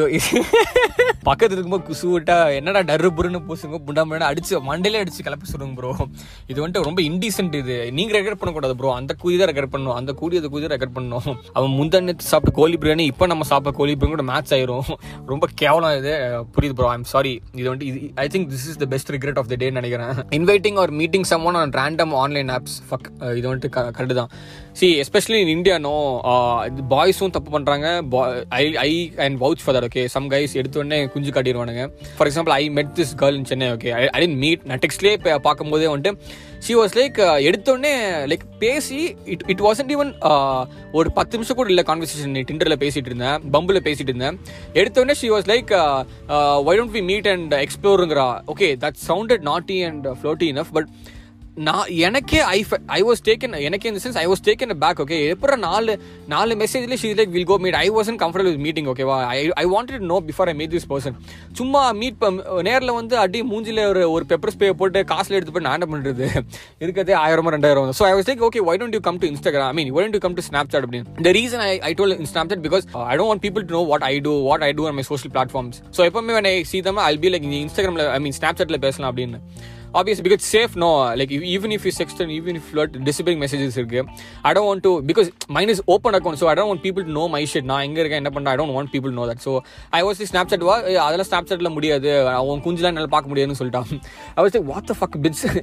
பக்கத்து 1.27 1.53
இருக்கும்போது 1.55 1.85
குசு 1.87 2.05
விட்டா 2.13 2.35
என்னடா 2.57 2.81
டர்ரு 2.89 3.09
புருன்னு 3.17 3.39
பூசுங்க 3.47 3.77
புண்டாமடா 3.87 4.29
அடிச்சு 4.31 4.59
மண்டையிலே 4.69 5.01
அடிச்சு 5.03 5.25
கிளப்பி 5.27 5.47
சொல்லுங்க 5.51 5.75
ப்ரோ 5.79 5.91
இது 6.51 6.57
வந்துட்டு 6.61 6.85
ரொம்ப 6.87 7.01
இன்டீசென்ட் 7.09 7.55
இது. 7.61 7.75
நீங்க 7.97 8.11
ரெக்கார்ட் 8.17 8.39
பண்ணக்கூடாது 8.41 8.75
ப்ரோ 8.79 8.89
அந்த 8.99 9.13
கூதி 9.21 9.35
தான் 9.41 9.49
ரெக்கார்ட் 9.51 9.73
பண்ணணும் 9.75 9.97
அந்த 9.99 10.13
கூடி 10.21 10.39
அந்த 10.41 10.49
கூதி 10.53 10.71
ரெக்கார்ட் 10.73 10.95
பண்ணணும் 10.97 11.27
அவன் 11.57 11.73
முந்தானத்து 11.79 12.29
சாப்பிட்ட 12.31 12.53
கோழி 12.59 12.77
பிரியாணி 12.83 13.05
இப்போ 13.11 13.27
நம்ம 13.33 13.47
சாப்பிட்ட 13.51 13.77
கோழி 13.79 13.95
பிரியாணி 13.95 14.15
கூட 14.15 14.25
மேட்ச் 14.31 14.53
ஆயிரும். 14.57 14.89
ரொம்ப 15.31 15.45
கேவலம் 15.61 15.95
இது. 16.01 16.13
புரியுது 16.55 16.77
ப்ரோ 16.79 16.89
ஐம் 16.95 17.07
சாரி 17.13 17.33
இது 17.59 17.67
வந்துட்டு 17.69 17.89
இது 17.91 18.11
I 18.25 18.27
think 18.33 18.49
this 18.53 18.67
is 18.71 18.79
the 18.83 18.87
best 18.93 19.11
regret 19.15 19.39
of 19.43 19.49
the 19.53 19.57
day 19.63 19.69
நினைக்கிறேன். 19.79 20.13
Inviting 20.39 20.79
or 20.83 20.93
meeting 21.01 21.27
someone 21.51 21.59
on 21.61 21.73
random 21.81 22.13
online 22.23 22.51
apps 22.57 22.77
fuck 22.89 23.07
இது 23.39 23.45
வந்துட்டு 23.51 23.71
கரெக்டு 23.97 24.17
தான். 24.21 24.31
See 24.79 24.87
especially 25.01 25.39
in 25.43 25.53
India 25.57 25.75
no 25.87 25.95
பாய்ஸும் 26.93 27.33
தப்பு 27.35 27.49
பண்ணுறாங்க 27.55 27.87
I 28.59 28.63
I 28.85 28.91
and 29.25 29.37
vouch 29.43 29.63
for 29.63 29.75
that 29.77 29.87
okay 29.89 30.03
some 30.15 30.27
guys 30.31 30.53
எடுத்தோடனே 30.61 30.99
குஞ்சு 31.13 31.31
காட்டிடுவானுங்க. 31.35 31.83
For 32.17 32.29
example 32.29 32.55
I 32.59 32.63
met 32.77 32.93
this 32.99 33.13
girl 33.21 33.37
in 33.39 33.47
Chennai 33.51 33.69
okay 33.75 33.91
I 34.15 34.19
didn't 34.23 34.39
meet 34.45 34.65
நான் 34.71 34.81
டெக்ஸ்ட்லேயே 34.85 35.37
பார்க்கும்போதே 35.47 35.89
வந்துட்டு 35.93 36.41
ஷி 36.65 36.73
வாஸ் 36.79 36.93
லைக் 36.99 37.17
எடுத்தோடனே 37.47 37.93
லைக் 38.31 38.45
பேசி 38.63 38.99
இட் 39.33 39.43
இட் 39.53 39.63
வாசன்ட் 39.67 39.91
ஈவன் 39.95 40.11
ஒரு 40.99 41.09
பத்து 41.17 41.33
நிமிஷம் 41.37 41.57
கூட 41.59 41.69
இல்லை 41.73 41.83
கான்வர்சேஷன் 41.89 42.37
டிண்டரில் 42.51 42.79
பேசிகிட்டு 42.83 43.11
இருந்தேன் 43.11 43.49
பம்பில் 43.55 43.85
பேசிகிட்டு 43.87 44.13
இருந்தேன் 44.13 44.37
எடுத்தோடனே 44.81 45.15
she 45.21 45.29
was 45.35 45.49
like 45.53 45.73
why 46.67 46.75
don't 46.79 46.95
we 46.97 47.03
meet 47.11 47.29
and 47.33 47.55
எக்ஸ்ப்ளோருங்கிறா 47.65 48.27
okay 48.53 48.69
that 48.85 48.99
sounded 49.09 49.45
naughty 49.51 49.79
and 49.89 50.07
floaty 50.21 50.49
enough 50.53 50.73
but 50.77 50.89
நான் 51.67 51.89
எனக்கே 52.05 52.39
ஐ 52.53 52.59
ஐ 52.95 52.99
வாஸ் 53.07 53.19
டேக்கன் 53.27 53.55
எனக்கே 53.65 53.89
இந்த 53.91 53.99
sense 54.03 54.15
I 54.21 54.23
was 54.29 54.41
taken 54.47 54.71
back 54.83 54.99
okay 55.03 55.17
எப்பறம் 55.33 55.61
நாலு 55.65 55.93
நாலு 56.31 56.53
மெசேஜ்ல 56.61 56.95
she 57.01 57.09
like 57.19 57.31
will 57.35 57.47
go 57.51 57.57
meet 57.65 57.77
I 57.81 57.83
wasn't 57.97 58.17
comfortable 58.23 58.53
with 58.55 58.63
meeting 58.67 58.87
ஓகேவா 58.93 59.17
I 59.33 59.37
I 59.63 59.65
wanted 59.73 60.05
know 60.11 60.17
before 60.29 60.49
I 60.53 60.55
meet 60.61 60.73
this 60.75 60.87
person 60.93 61.17
சும்மா 61.59 61.81
meet 61.99 62.25
நேரில் 62.69 62.93
வந்து 62.99 63.17
அடி 63.23 63.41
மூஞ்சில 63.51 63.85
ஒரு 63.91 64.05
ஒரு 64.15 64.27
பெப்பர் 64.31 64.53
ஸ்பே 64.55 64.69
போட்டு 64.79 65.03
காசில் 65.11 65.37
எடுத்து 65.39 65.53
போய் 65.57 65.65
நான் 65.67 65.77
என்ன 65.79 65.89
பண்ணுறது 65.91 66.25
இருக்கிறதே 66.83 67.15
ஆயிரமோ 67.23 67.53
ரெண்டாயிரம். 67.57 67.93
So 67.99 68.05
I 68.09 68.13
was 68.17 68.29
like 68.31 68.43
okay 68.49 68.63
why 68.71 68.79
don't 68.83 68.97
you 68.99 69.03
come 69.09 69.19
to 69.23 69.29
Instagram 69.33 69.69
I 69.73 69.77
mean 69.81 69.91
why 69.97 70.03
don't 70.05 70.17
you 70.19 70.23
come 70.25 70.37
to 70.39 70.45
Snapchat 70.75 70.87
அப்படின்னு. 70.87 71.13
இந்த 71.21 71.33
reason 71.39 71.63
I 71.69 71.71
I 71.91 71.93
told 72.01 72.15
in 72.17 72.31
Snapchat 72.53 72.65
because 72.67 72.87
I 73.11 73.15
don't 73.19 73.31
want 73.33 73.45
people 73.45 73.65
to 73.69 73.77
know 73.79 73.83
what 73.93 74.07
I 74.11 74.15
do 74.29 74.33
what 74.49 74.65
I 74.69 74.71
do 74.79 74.87
on 74.91 74.97
my 75.01 75.05
social 75.11 75.35
platforms 75.37 75.79
so 75.99 76.09
எப்பவுமே 76.09 76.33
when 76.39 76.49
I 76.53 76.55
see 76.73 76.83
like 76.89 77.05
I'll 77.07 77.21
இன்ஸ்டாகிராமில் 77.67 78.11
I 78.17 78.21
mean 78.27 78.37
ஸ்னாப் 78.41 78.59
சாட்டில் 78.61 78.83
பேசலாம் 78.87 79.11
அப்படின்னு. 79.13 79.39
Obvious 79.93 80.21
because 80.23 80.39
safe 80.51 80.75
no 80.75 81.15
like 81.15 81.33
even 81.33 81.77
if 81.77 81.83
you 81.83 81.91
sexted 81.97 82.21
and 82.21 82.29
even 82.29 82.55
if 82.55 82.61
if 82.73 83.25
you 83.25 83.43
messages 83.43 83.77
இருக்கு. 83.77 84.05
I 84.41 84.51
don't 84.51 84.55
want 84.55 84.79
to 84.81 85.01
because 85.01 85.29
mine 85.47 85.67
is 85.67 85.77
open 85.85 86.13
account 86.13 86.33
so 86.33 86.49
I 86.49 86.55
don't 86.55 86.67
want 86.67 86.81
people 86.81 87.03
to 87.03 87.11
know 87.11 87.27
நான் 87.61 87.81
எங்கே 87.81 87.99
இருக்கேன் 87.99 88.25
என்ன 88.25 88.29
பண்ண 88.29 88.49
I 88.49 88.55
don't 88.55 88.73
want 88.73 88.87
people 88.91 89.11
know 89.11 89.25
know 89.25 89.33
so 89.45 89.59
I 89.89 90.01
I 90.01 90.03
Snapchat 90.47 90.57
வா 90.57 90.75
அதெல்லாம் 90.75 91.05
அதெல்லாம் 91.05 91.27
ஸ்னாப்சாட்ல 91.31 91.69
முடியாது. 91.69 92.27
அவன் 92.27 92.59
குஞ்சுலாம் 92.59 92.83
என்னால் 92.83 93.09
பார்க்க 93.09 93.27
முடியாதுன்னு 93.27 93.65
சொல்லிட்டான். 93.65 94.01
I 94.35 94.43
was 94.43 94.47
like 94.47 94.67
what 94.67 94.87
the 94.87 94.95
fuck 94.99 95.21
bitch? 95.21 95.61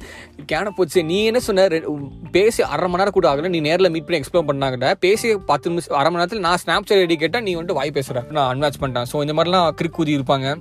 கேன 0.53 0.69
போச்சு 0.69 1.05
நீ 1.05 1.25
என்ன 1.25 1.41
சொன்ன 1.41 1.67
ரெ- 1.67 2.11
பேசி 2.33 2.63
அரை 2.63 2.79
மணி 2.79 2.97
நேரம் 2.97 3.13
கூட 3.13 3.35
ஆகல 3.35 3.49
நீ 3.49 3.61
நேரில் 3.61 3.91
மீட் 3.91 4.07
பண்ணி 4.07 4.23
எக்ஸ்பிளைன் 4.23 4.63
பண்ணாங்க 4.63 4.95
பேசி 5.01 5.37
பத்து 5.37 5.69
நிமிஷம் 5.69 5.99
அரை 5.99 6.13
மணி 6.13 6.25
நேரத்தில் 6.25 6.41
நான் 6.41 6.59
ஸ்னாப்சாட் 6.67 6.93
ஐடி 6.93 7.17
கேட்டால் 7.17 7.43
நீ 7.43 7.57
வந்துட்டு 7.57 7.73
வாய் 7.73 7.91
பேசுற. 7.95 8.31
நான் 8.31 8.59
அன்வாச் 8.59 8.81
பண்ணிட்டேன். 8.81 9.05
ஸோ 9.13 9.21
இந்த 9.21 9.33
மாதிரிலாம் 9.33 9.71
கிரிக் 9.83 9.99
கூதி 9.99 10.21
இருப்பாங்க. 10.21 10.61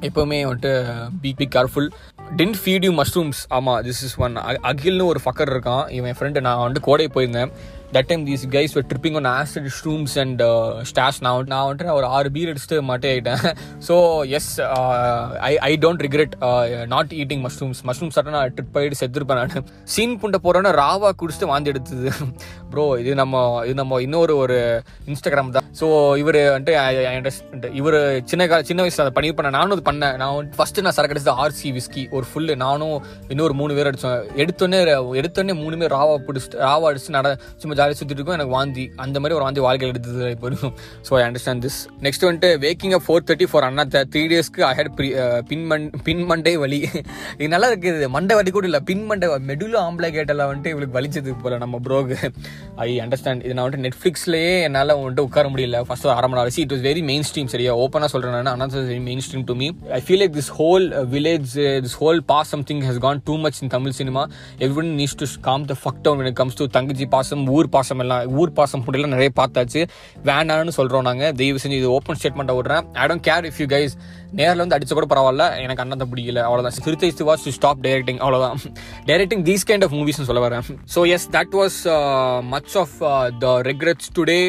எப்போவுமே 0.00 0.38
வந்துட்டு 0.44 0.94
be 1.20 1.34
be 1.36 1.48
careful 1.54 1.90
didn't 2.38 2.58
feed 2.62 2.84
you 2.84 2.92
mushrooms 3.00 3.40
ஆமாம் 3.48 3.80
திஸ் 3.82 4.02
இஸ் 4.06 4.16
ஒன் 4.18 4.36
அகில்னு 4.70 5.04
ஒரு 5.04 5.20
ஃபக்கர் 5.24 5.52
இருக்கான். 5.54 5.90
இவன் 5.90 6.16
ஃப்ரெண்டு 6.18 6.40
நான் 6.40 6.62
வந்துட்டு 6.64 6.80
கோடை 6.80 7.06
போயிருந்தேன். 7.14 7.52
That 7.96 8.08
time 8.10 8.22
these 8.28 8.44
guys 8.54 8.74
were 8.76 8.86
tripping 8.90 9.16
on 9.20 9.28
acid 9.32 9.68
shrooms 9.78 10.14
and 10.22 10.42
stash 10.90 11.20
நான் 11.24 11.34
வந்துட்டு 11.34 11.54
நான் 11.54 11.66
வந்துட்டு 11.66 11.96
ஒரு 11.98 12.08
ஆறு 12.16 12.30
பீர் 12.36 12.50
அடிச்சுட்டு 12.52 12.78
மாட்டே 12.90 13.10
ஆகிட்டேன் 13.14 13.42
so 13.88 13.96
yes 14.38 14.50
I 15.50 15.52
I 15.68 15.72
don't 15.84 16.04
regret 16.06 16.34
not 16.94 17.14
eating 17.22 17.44
mushrooms 17.46 17.82
mushrooms 17.90 18.16
சாப்பிட்டா 18.16 18.36
நான் 18.38 18.54
ட்ரிப் 18.58 18.78
ஆகிட்டு 18.80 19.00
செத்துருப்பேன் 19.02 19.40
நான் 19.42 19.68
சீன் 19.94 20.18
புண்டை 20.22 20.40
போகிறோன்னா 20.46 20.72
ராவா 20.82 21.10
குடிச்சிட்டு 21.22 21.50
வாந்தி 21.52 21.72
எடுத்தது 21.74 22.10
ப்ரோ 22.72 22.86
இது 23.02 23.10
நம்ம 23.22 23.34
இது 23.66 23.76
நம்ம 23.80 24.00
இன்னொரு 24.04 24.32
ஒரு 24.44 24.56
இன்ஸ்டாகிராம் 25.10 25.52
தான். 25.56 25.66
ஸோ 25.80 25.86
இவர் 26.22 26.38
வந்துட்டு 26.54 27.32
இவர் 27.80 27.96
சின்ன 28.30 28.42
கா 28.50 28.56
சின்ன 28.68 28.82
வயசுல 28.84 29.04
அதை 29.04 29.12
பண்ணியிருப்பேன் 29.16 29.56
நானும் 29.56 29.74
அது 29.76 29.84
பண்ணேன். 29.88 30.16
நான் 30.22 30.50
ஃபஸ்ட்டு 30.58 30.84
நான் 30.86 30.96
சரக்கு 30.96 31.14
அடிச்சது 31.14 31.34
ஆர்சி 31.42 31.68
விஸ்கி 31.76 32.02
ஒரு 32.16 32.26
ஃபுல்லு 32.30 32.54
நானும் 32.64 32.96
இன்னொரு 33.32 33.54
மூணு 33.60 33.74
பேர் 33.76 33.90
அடித்தோம் 33.90 34.18
எடுத்தோடனே 34.42 34.80
எடுத்தோடனே 35.20 35.56
மூணு 35.62 35.78
பேர் 35.82 35.94
ராவா 35.98 36.16
பிடிச்சிட்டு 36.28 36.60
ராவா 36.66 36.88
அடிச்சு 36.90 37.16
நட 37.18 37.30
சும்மா 37.60 37.76
ஜாலியாக 37.84 37.98
சுற்றிட்டு 38.00 38.20
இருக்கும். 38.20 38.36
எனக்கு 38.38 38.54
வாந்தி 38.56 38.84
அந்த 39.04 39.16
மாதிரி 39.20 39.36
ஒரு 39.38 39.44
வாந்தி 39.46 39.62
வாழ்க்கையில் 39.66 39.92
எடுத்தது 39.94 40.30
இப்போ 40.34 40.46
இருக்கும் 40.50 40.74
so 41.06 41.12
I 41.18 41.22
understand 41.28 41.62
this 41.66 41.78
next 42.06 42.24
வந்துட்டு 42.26 42.50
waking 42.64 42.94
up 42.96 43.04
four 43.06 43.24
thirty 43.28 43.46
for 43.52 43.64
Anna 43.68 43.84
three 44.12 44.22
டேஸ்க்கு 44.32 44.62
ஐ 44.68 44.72
ஹேட் 44.78 44.90
பின் 45.50 45.64
மண் 45.70 45.86
பின் 46.06 46.22
மண்டே 46.30 46.52
வலி. 46.64 46.80
இது 47.40 47.48
நல்லா 47.54 47.68
இருக்குது. 47.72 48.08
மண்டை 48.16 48.34
வலி 48.38 48.50
கூட 48.56 48.66
இல்லை. 48.70 48.80
பின் 48.90 49.04
மண்டை 49.10 49.28
மெடுல 49.50 49.76
ஆம்பளை 49.86 50.10
கேட்டெல்லாம் 50.16 50.50
வந்துட்டு 50.50 50.72
இவளுக்கு 50.74 50.96
வலிச்சது 50.98 51.34
போல 51.44 51.58
நம்ம 51.64 51.80
ப்ரோக்கு 51.86 52.18
ஐ 52.86 52.88
அண்டர்ஸ்டாண்ட் 53.04 53.44
இது 53.46 53.54
நான் 53.56 53.64
வந்துட்டு 53.66 53.86
நெட்ஃப்ளிக்ஸ்லேயே 53.88 54.54
என்னால் 54.68 54.94
வந்துட்டு 55.00 55.26
உட்கார 55.28 55.48
முடியல. 55.54 55.80
ஃபர்ஸ்ட் 55.88 56.08
அரை 56.16 56.28
மணி 56.30 56.40
நேரம். 56.40 56.60
It 56.64 56.74
was 56.76 56.84
very 56.88 57.04
main 57.10 57.26
stream 57.30 57.52
சரியா? 57.54 57.74
ஓப்பனாக 57.84 58.10
சொல்கிறேன் 58.14 58.36
நான். 58.38 58.52
அண்ணா 58.56 58.68
very 58.92 59.02
mainstream 59.26 59.46
to 59.50 59.56
me 59.62 59.68
I 59.98 60.02
feel 60.06 60.22
like 60.24 60.34
this 60.40 60.52
whole 60.60 60.86
village 61.16 61.52
this 61.86 61.98
whole 62.02 62.20
boss 62.32 62.50
something 62.54 62.82
has 62.88 63.02
gone 63.06 63.22
too 63.30 63.36
much 63.46 63.60
in 63.64 63.72
Tamil 63.76 63.96
cinema 64.00 64.24
every 64.68 64.88
needs 65.02 65.18
to 65.22 65.28
calm 65.50 65.68
the 65.72 65.76
fuck 65.82 66.02
down 66.08 66.32
comes 66.40 66.60
it 66.64 66.70
தங்கச்சி 66.76 67.06
பாசம் 67.14 67.42
ஊர் 67.56 67.68
பாசம் 67.76 68.02
எல்லாம் 68.04 68.34
ஊர் 68.40 68.56
பாசம் 68.58 68.84
கூட 68.86 69.12
நிறைய 69.14 69.30
பார்த்தாச்சு. 69.40 69.82
வேண்டாம்னு 70.28 70.74
சொல்கிறோம் 70.78 71.06
நாங்கள் 71.08 71.32
தயவு 71.40 71.62
செஞ்சு 71.64 71.78
இது 71.82 71.90
ஓப்பன் 71.98 72.18
ஸ்டேட்மெண்ட்டை 72.20 72.56
விடுறேன். 72.58 72.84
I 73.02 73.06
don't 73.10 73.26
care 73.30 73.46
if 73.50 73.60
you 73.62 73.68
guys 73.76 73.96
நேரில் 74.38 74.62
வந்து 74.62 74.76
அடிச்ச 74.76 74.92
கூட 74.98 75.06
பரவாயில்ல. 75.12 75.44
எனக்கு 75.64 75.82
அண்ணன் 75.82 76.10
பிடிக்கல. 76.12 76.40
அவ்வளோதான் 76.48 76.76
சிறுத்தை 76.84 77.10
வாஸ் 77.30 77.44
டு 77.46 77.52
ஸ்டாப் 77.58 77.82
டைரக்டிங் 77.86 78.20
அவ்வளோதான் 78.24 78.56
டைரக்டிங் 79.10 79.44
தீஸ் 79.48 79.66
கைண்ட் 79.70 79.86
ஆஃப் 79.86 79.94
மூவிஸ்னு 79.98 80.28
சொல்ல 80.30 80.42
வரேன். 80.46 80.64
So 80.94 81.02
yes 81.16 81.26
that 81.36 81.54
was 81.60 81.78
much 82.54 82.74
of 82.82 82.96
the 83.44 83.54
regrets 83.70 84.10
today 84.18 84.40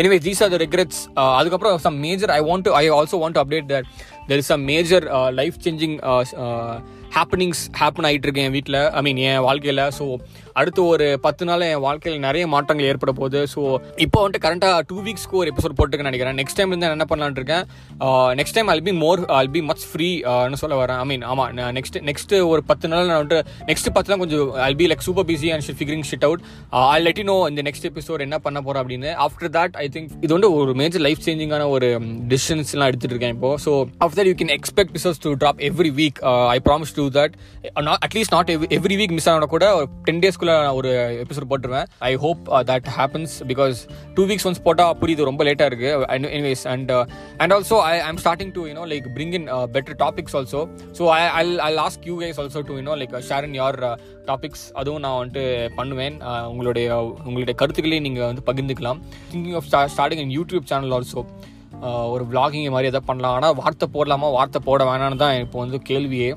anyway 0.00 0.18
these 0.26 0.42
are 0.44 0.52
the 0.54 0.58
regrets 0.64 1.00
அதுக்கப்புறம் 1.38 1.84
some 1.86 1.98
major 2.06 2.32
I 2.38 2.40
want 2.50 2.66
to 2.68 2.74
I 2.82 2.84
also 2.98 3.18
want 3.22 3.36
to 3.38 3.42
update 3.44 3.68
that 3.72 3.88
there 4.30 4.42
is 4.44 4.52
a 4.56 4.60
major 4.70 5.06
life 5.40 5.58
changing 5.66 5.96
happenings 7.16 7.62
happen 7.80 8.06
ஆகிட்டு 8.08 8.26
இருக்கேன் 8.28 8.46
என் 8.48 8.56
வீட்டில் 8.56 8.80
ஐ 8.98 9.02
மீன் 9.06 9.20
என் 9.30 9.42
வாழ்க்கையில். 9.48 9.82
So 9.98 10.04
அடுத்து 10.60 10.80
ஒரு 10.92 11.06
பத்து 11.26 11.44
நாள் 11.48 11.62
என் 11.68 11.82
வாழ்க்கையில் 11.84 12.24
நிறைய 12.26 12.44
மாற்றங்கள் 12.54 12.88
ஏற்பட 12.90 13.12
போகுது. 13.20 13.40
ஸோ 13.54 13.60
இப்போ 14.04 14.18
வந்துட்டு 14.22 14.42
கரெண்டாக 14.46 14.82
டூ 14.90 14.96
வீக்ஸ்க்கு 15.06 15.38
ஒரு 15.42 15.50
எபிசோட் 15.52 15.76
போட்டுருக்கேன் 15.78 16.10
நினைக்கிறேன். 16.10 16.36
நெக்ஸ்ட் 16.40 16.58
டைம் 16.58 16.70
இருந்து 16.72 16.86
நான் 16.86 16.96
என்ன 16.98 17.06
பண்ணலான்னு 17.12 17.40
இருக்கேன்? 17.40 17.64
Next 18.40 18.56
time 18.58 18.70
I'll 18.74 18.84
be 18.88 18.94
more 19.04 19.22
I'll 19.38 19.52
be 19.56 19.62
much 19.70 19.84
free 19.90 20.10
சொல்ல 20.62 20.74
வரேன். 20.82 21.00
ஐ 21.04 21.06
மீன் 21.12 21.24
ஆமாம் 21.30 21.62
நெக்ஸ்ட் 21.78 21.98
நெக்ஸ்ட் 22.10 22.34
ஒரு 22.52 22.62
பத்து 22.70 22.92
நாள் 22.92 23.08
நான் 23.10 23.20
வந்துட்டு 23.22 23.40
நெக்ஸ்ட் 23.70 23.90
பத்து 23.96 24.10
நாள் 24.12 24.22
கொஞ்சம் 24.24 24.52
I'll 24.66 24.78
be 24.80 24.88
like 24.92 25.04
super 25.08 25.26
busy 25.30 25.50
and 25.54 25.78
figuring 25.80 26.06
shit 26.10 26.26
out 26.28 26.42
I 26.94 26.98
let 27.06 27.22
know 27.30 27.36
இந்த 27.52 27.64
நெக்ஸ்ட் 27.68 27.88
எபிசோட் 27.90 28.24
என்ன 28.26 28.38
பண்ண 28.46 28.58
போகிறோம் 28.66 28.82
அப்படின்னு. 28.84 29.10
ஆஃப்டர் 29.26 29.52
தட் 29.58 29.76
ஐ 29.84 29.86
திங்க் 29.96 30.10
இது 30.26 30.32
வந்து 30.36 30.50
ஒரு 30.60 30.74
மேஜர் 30.82 31.04
லைஃப் 31.08 31.24
சேஞ்சிங்கான 31.28 31.66
ஒரு 31.76 31.90
um, 31.98 32.06
டிசிஷன்ஸ்லாம் 32.32 32.88
எடுத்துகிட்டு 32.90 33.16
இருக்கேன் 33.16 33.34
இப்போ. 33.36 33.52
So 33.66 33.72
after 34.06 34.28
you 34.30 34.36
can 34.42 34.54
expect 34.58 34.94
episodes 34.98 35.22
to 35.26 35.32
drop 35.42 35.60
every 35.70 35.92
week 36.00 36.20
I 36.56 36.58
promise 36.68 36.94
to 37.00 37.03
that 37.18 37.34
at least 38.06 38.34
not 38.36 38.50
every 38.78 38.96
week 39.00 39.14
miss 39.18 39.28
ஆனா 39.32 39.48
கூட 39.54 39.66
ஒரு 39.78 39.86
டென் 40.08 40.22
டேஸ்க்குள்ள 40.24 40.54
ஒரு 40.78 40.90
எபிசோட் 41.24 41.48
போட்டுருவேன். 41.52 41.88
I 42.10 42.12
hope 42.24 42.42
that 42.70 42.88
happens 42.98 43.34
because 43.52 43.80
two 44.16 44.24
weeks 44.30 44.46
once 44.50 44.62
போட்டால் 44.66 44.94
புரியுது 45.02 45.28
ரொம்ப 45.30 45.44
லேட்டாக 45.48 45.70
இருக்குது 45.72 46.30
anyways 46.30 46.64
and 46.74 46.92
and 47.42 47.54
also 47.58 47.78
I 47.92 47.94
I'm 48.10 48.20
starting 48.24 48.54
to 48.58 48.64
you know 48.70 48.86
like 48.94 49.08
bring 49.18 49.36
in 49.40 49.48
better 49.76 49.98
topics 50.04 50.36
also 50.40 50.62
so 51.00 51.04
I 51.18 51.22
I 51.40 51.44
I 51.68 51.70
ask 51.82 52.06
you 52.10 52.16
guys 52.24 52.40
also 52.44 52.62
to 52.70 52.76
you know 52.80 52.96
like 53.02 53.16
share 53.30 53.46
in 53.50 53.58
your 53.62 53.80
topics 54.28 54.66
அதுவும் 54.80 55.02
நான் 55.04 55.18
வந்துட்டு 55.20 55.42
பண்ணுவேன். 55.78 56.14
Uh, 56.30 56.44
உங்களுடைய 56.50 56.88
உங்களுடைய 57.28 57.54
கருத்துக்களையும் 57.60 58.06
நீங்கள் 58.06 58.28
வந்து 58.30 58.44
பகிர்ந்துக்கலாம். 58.48 59.00
Thinking 59.32 59.56
of 59.60 59.68
starting 59.94 60.22
in 60.24 60.32
YouTube 60.38 60.70
channel 60.70 60.94
also 60.98 61.22
ஒரு 62.14 62.24
விளாகிங் 62.30 62.74
மாதிரி 62.74 62.90
எதாவது 62.90 63.08
பண்ணலாம். 63.08 63.34
ஆனால் 63.38 63.54
வார்த்தை 63.60 63.86
போடலாமா? 63.94 64.28
வார்த்தை 64.36 64.60
போட 64.68 64.84
வேணான்னு 64.90 65.20
தான் 65.22 65.38
இப்போ 65.44 65.58
வந்து 65.64 65.78
கேள்வியே. 65.90 66.28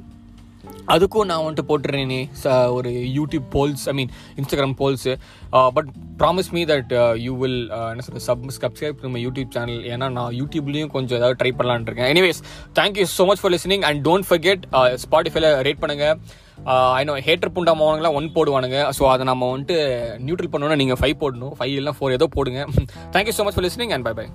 அதுக்கும் 0.94 1.28
நான் 1.32 1.44
வந்துட்டு 1.46 1.68
போட்டுறேனே 1.70 2.20
ஒரு 2.78 2.92
YouTube 3.18 3.46
polls 3.56 3.86
I 3.92 3.94
mean 4.00 4.12
Instagram 4.40 4.76
polls 4.82 5.14
but 5.78 5.90
promise 6.22 6.50
me 6.56 6.64
that 6.72 6.94
you 7.26 7.34
will 7.44 7.60
என்ன 7.92 8.04
சொல்றது 8.08 8.26
சப் 8.30 8.46
சப்ஸ்கிரைப் 8.64 9.04
நம்ம 9.06 9.22
யூடியூப் 9.26 9.52
சேனல் 9.58 9.84
ஏன்னா 9.94 10.10
நான் 10.18 10.34
யூடியூப்லேயும் 10.42 10.92
கொஞ்சம் 10.96 11.18
ஏதாவது 11.20 11.40
ட்ரை 11.42 11.54
பண்ணலான்னு 11.60 11.90
இருக்கேன். 11.90 12.12
Anyways 12.16 12.42
thank you 12.80 13.08
so 13.18 13.26
much 13.32 13.44
for 13.44 13.54
listening 13.56 13.86
and 13.90 14.02
don't 14.10 14.28
forget 14.32 14.66
ஸ்பாட்டிஃபைல 15.06 15.50
rate 15.70 15.84
பண்ணுங்கள் 15.86 16.16
ஐநோ 17.00 17.14
ஹேட்டர் 17.30 17.54
புண்டா 17.56 17.74
மோனங்களாம் 17.82 18.16
ஒன் 18.20 18.34
போடுவானுங்க. 18.36 18.78
ஸோ 18.98 19.04
அதை 19.14 19.26
நம்ம 19.32 19.50
வந்துட்டு 19.54 19.78
நியூட்ரல் 20.28 20.52
பண்ணணும்னா 20.54 20.80
நீங்கள் 20.84 21.00
ஃபைவ் 21.02 21.18
போடணும். 21.24 21.54
ஃபைவ் 21.60 21.76
இல்லை 21.80 21.94
ஃபோர் 21.98 22.16
ஏதோ 22.20 22.28
போடுங்க. 22.38 22.62
Thank you 23.16 23.36
so 23.40 23.46
much 23.48 23.58
for 23.58 23.68
listening 23.70 23.94
and 23.98 24.08
bye 24.10 24.16
bye 24.20 24.28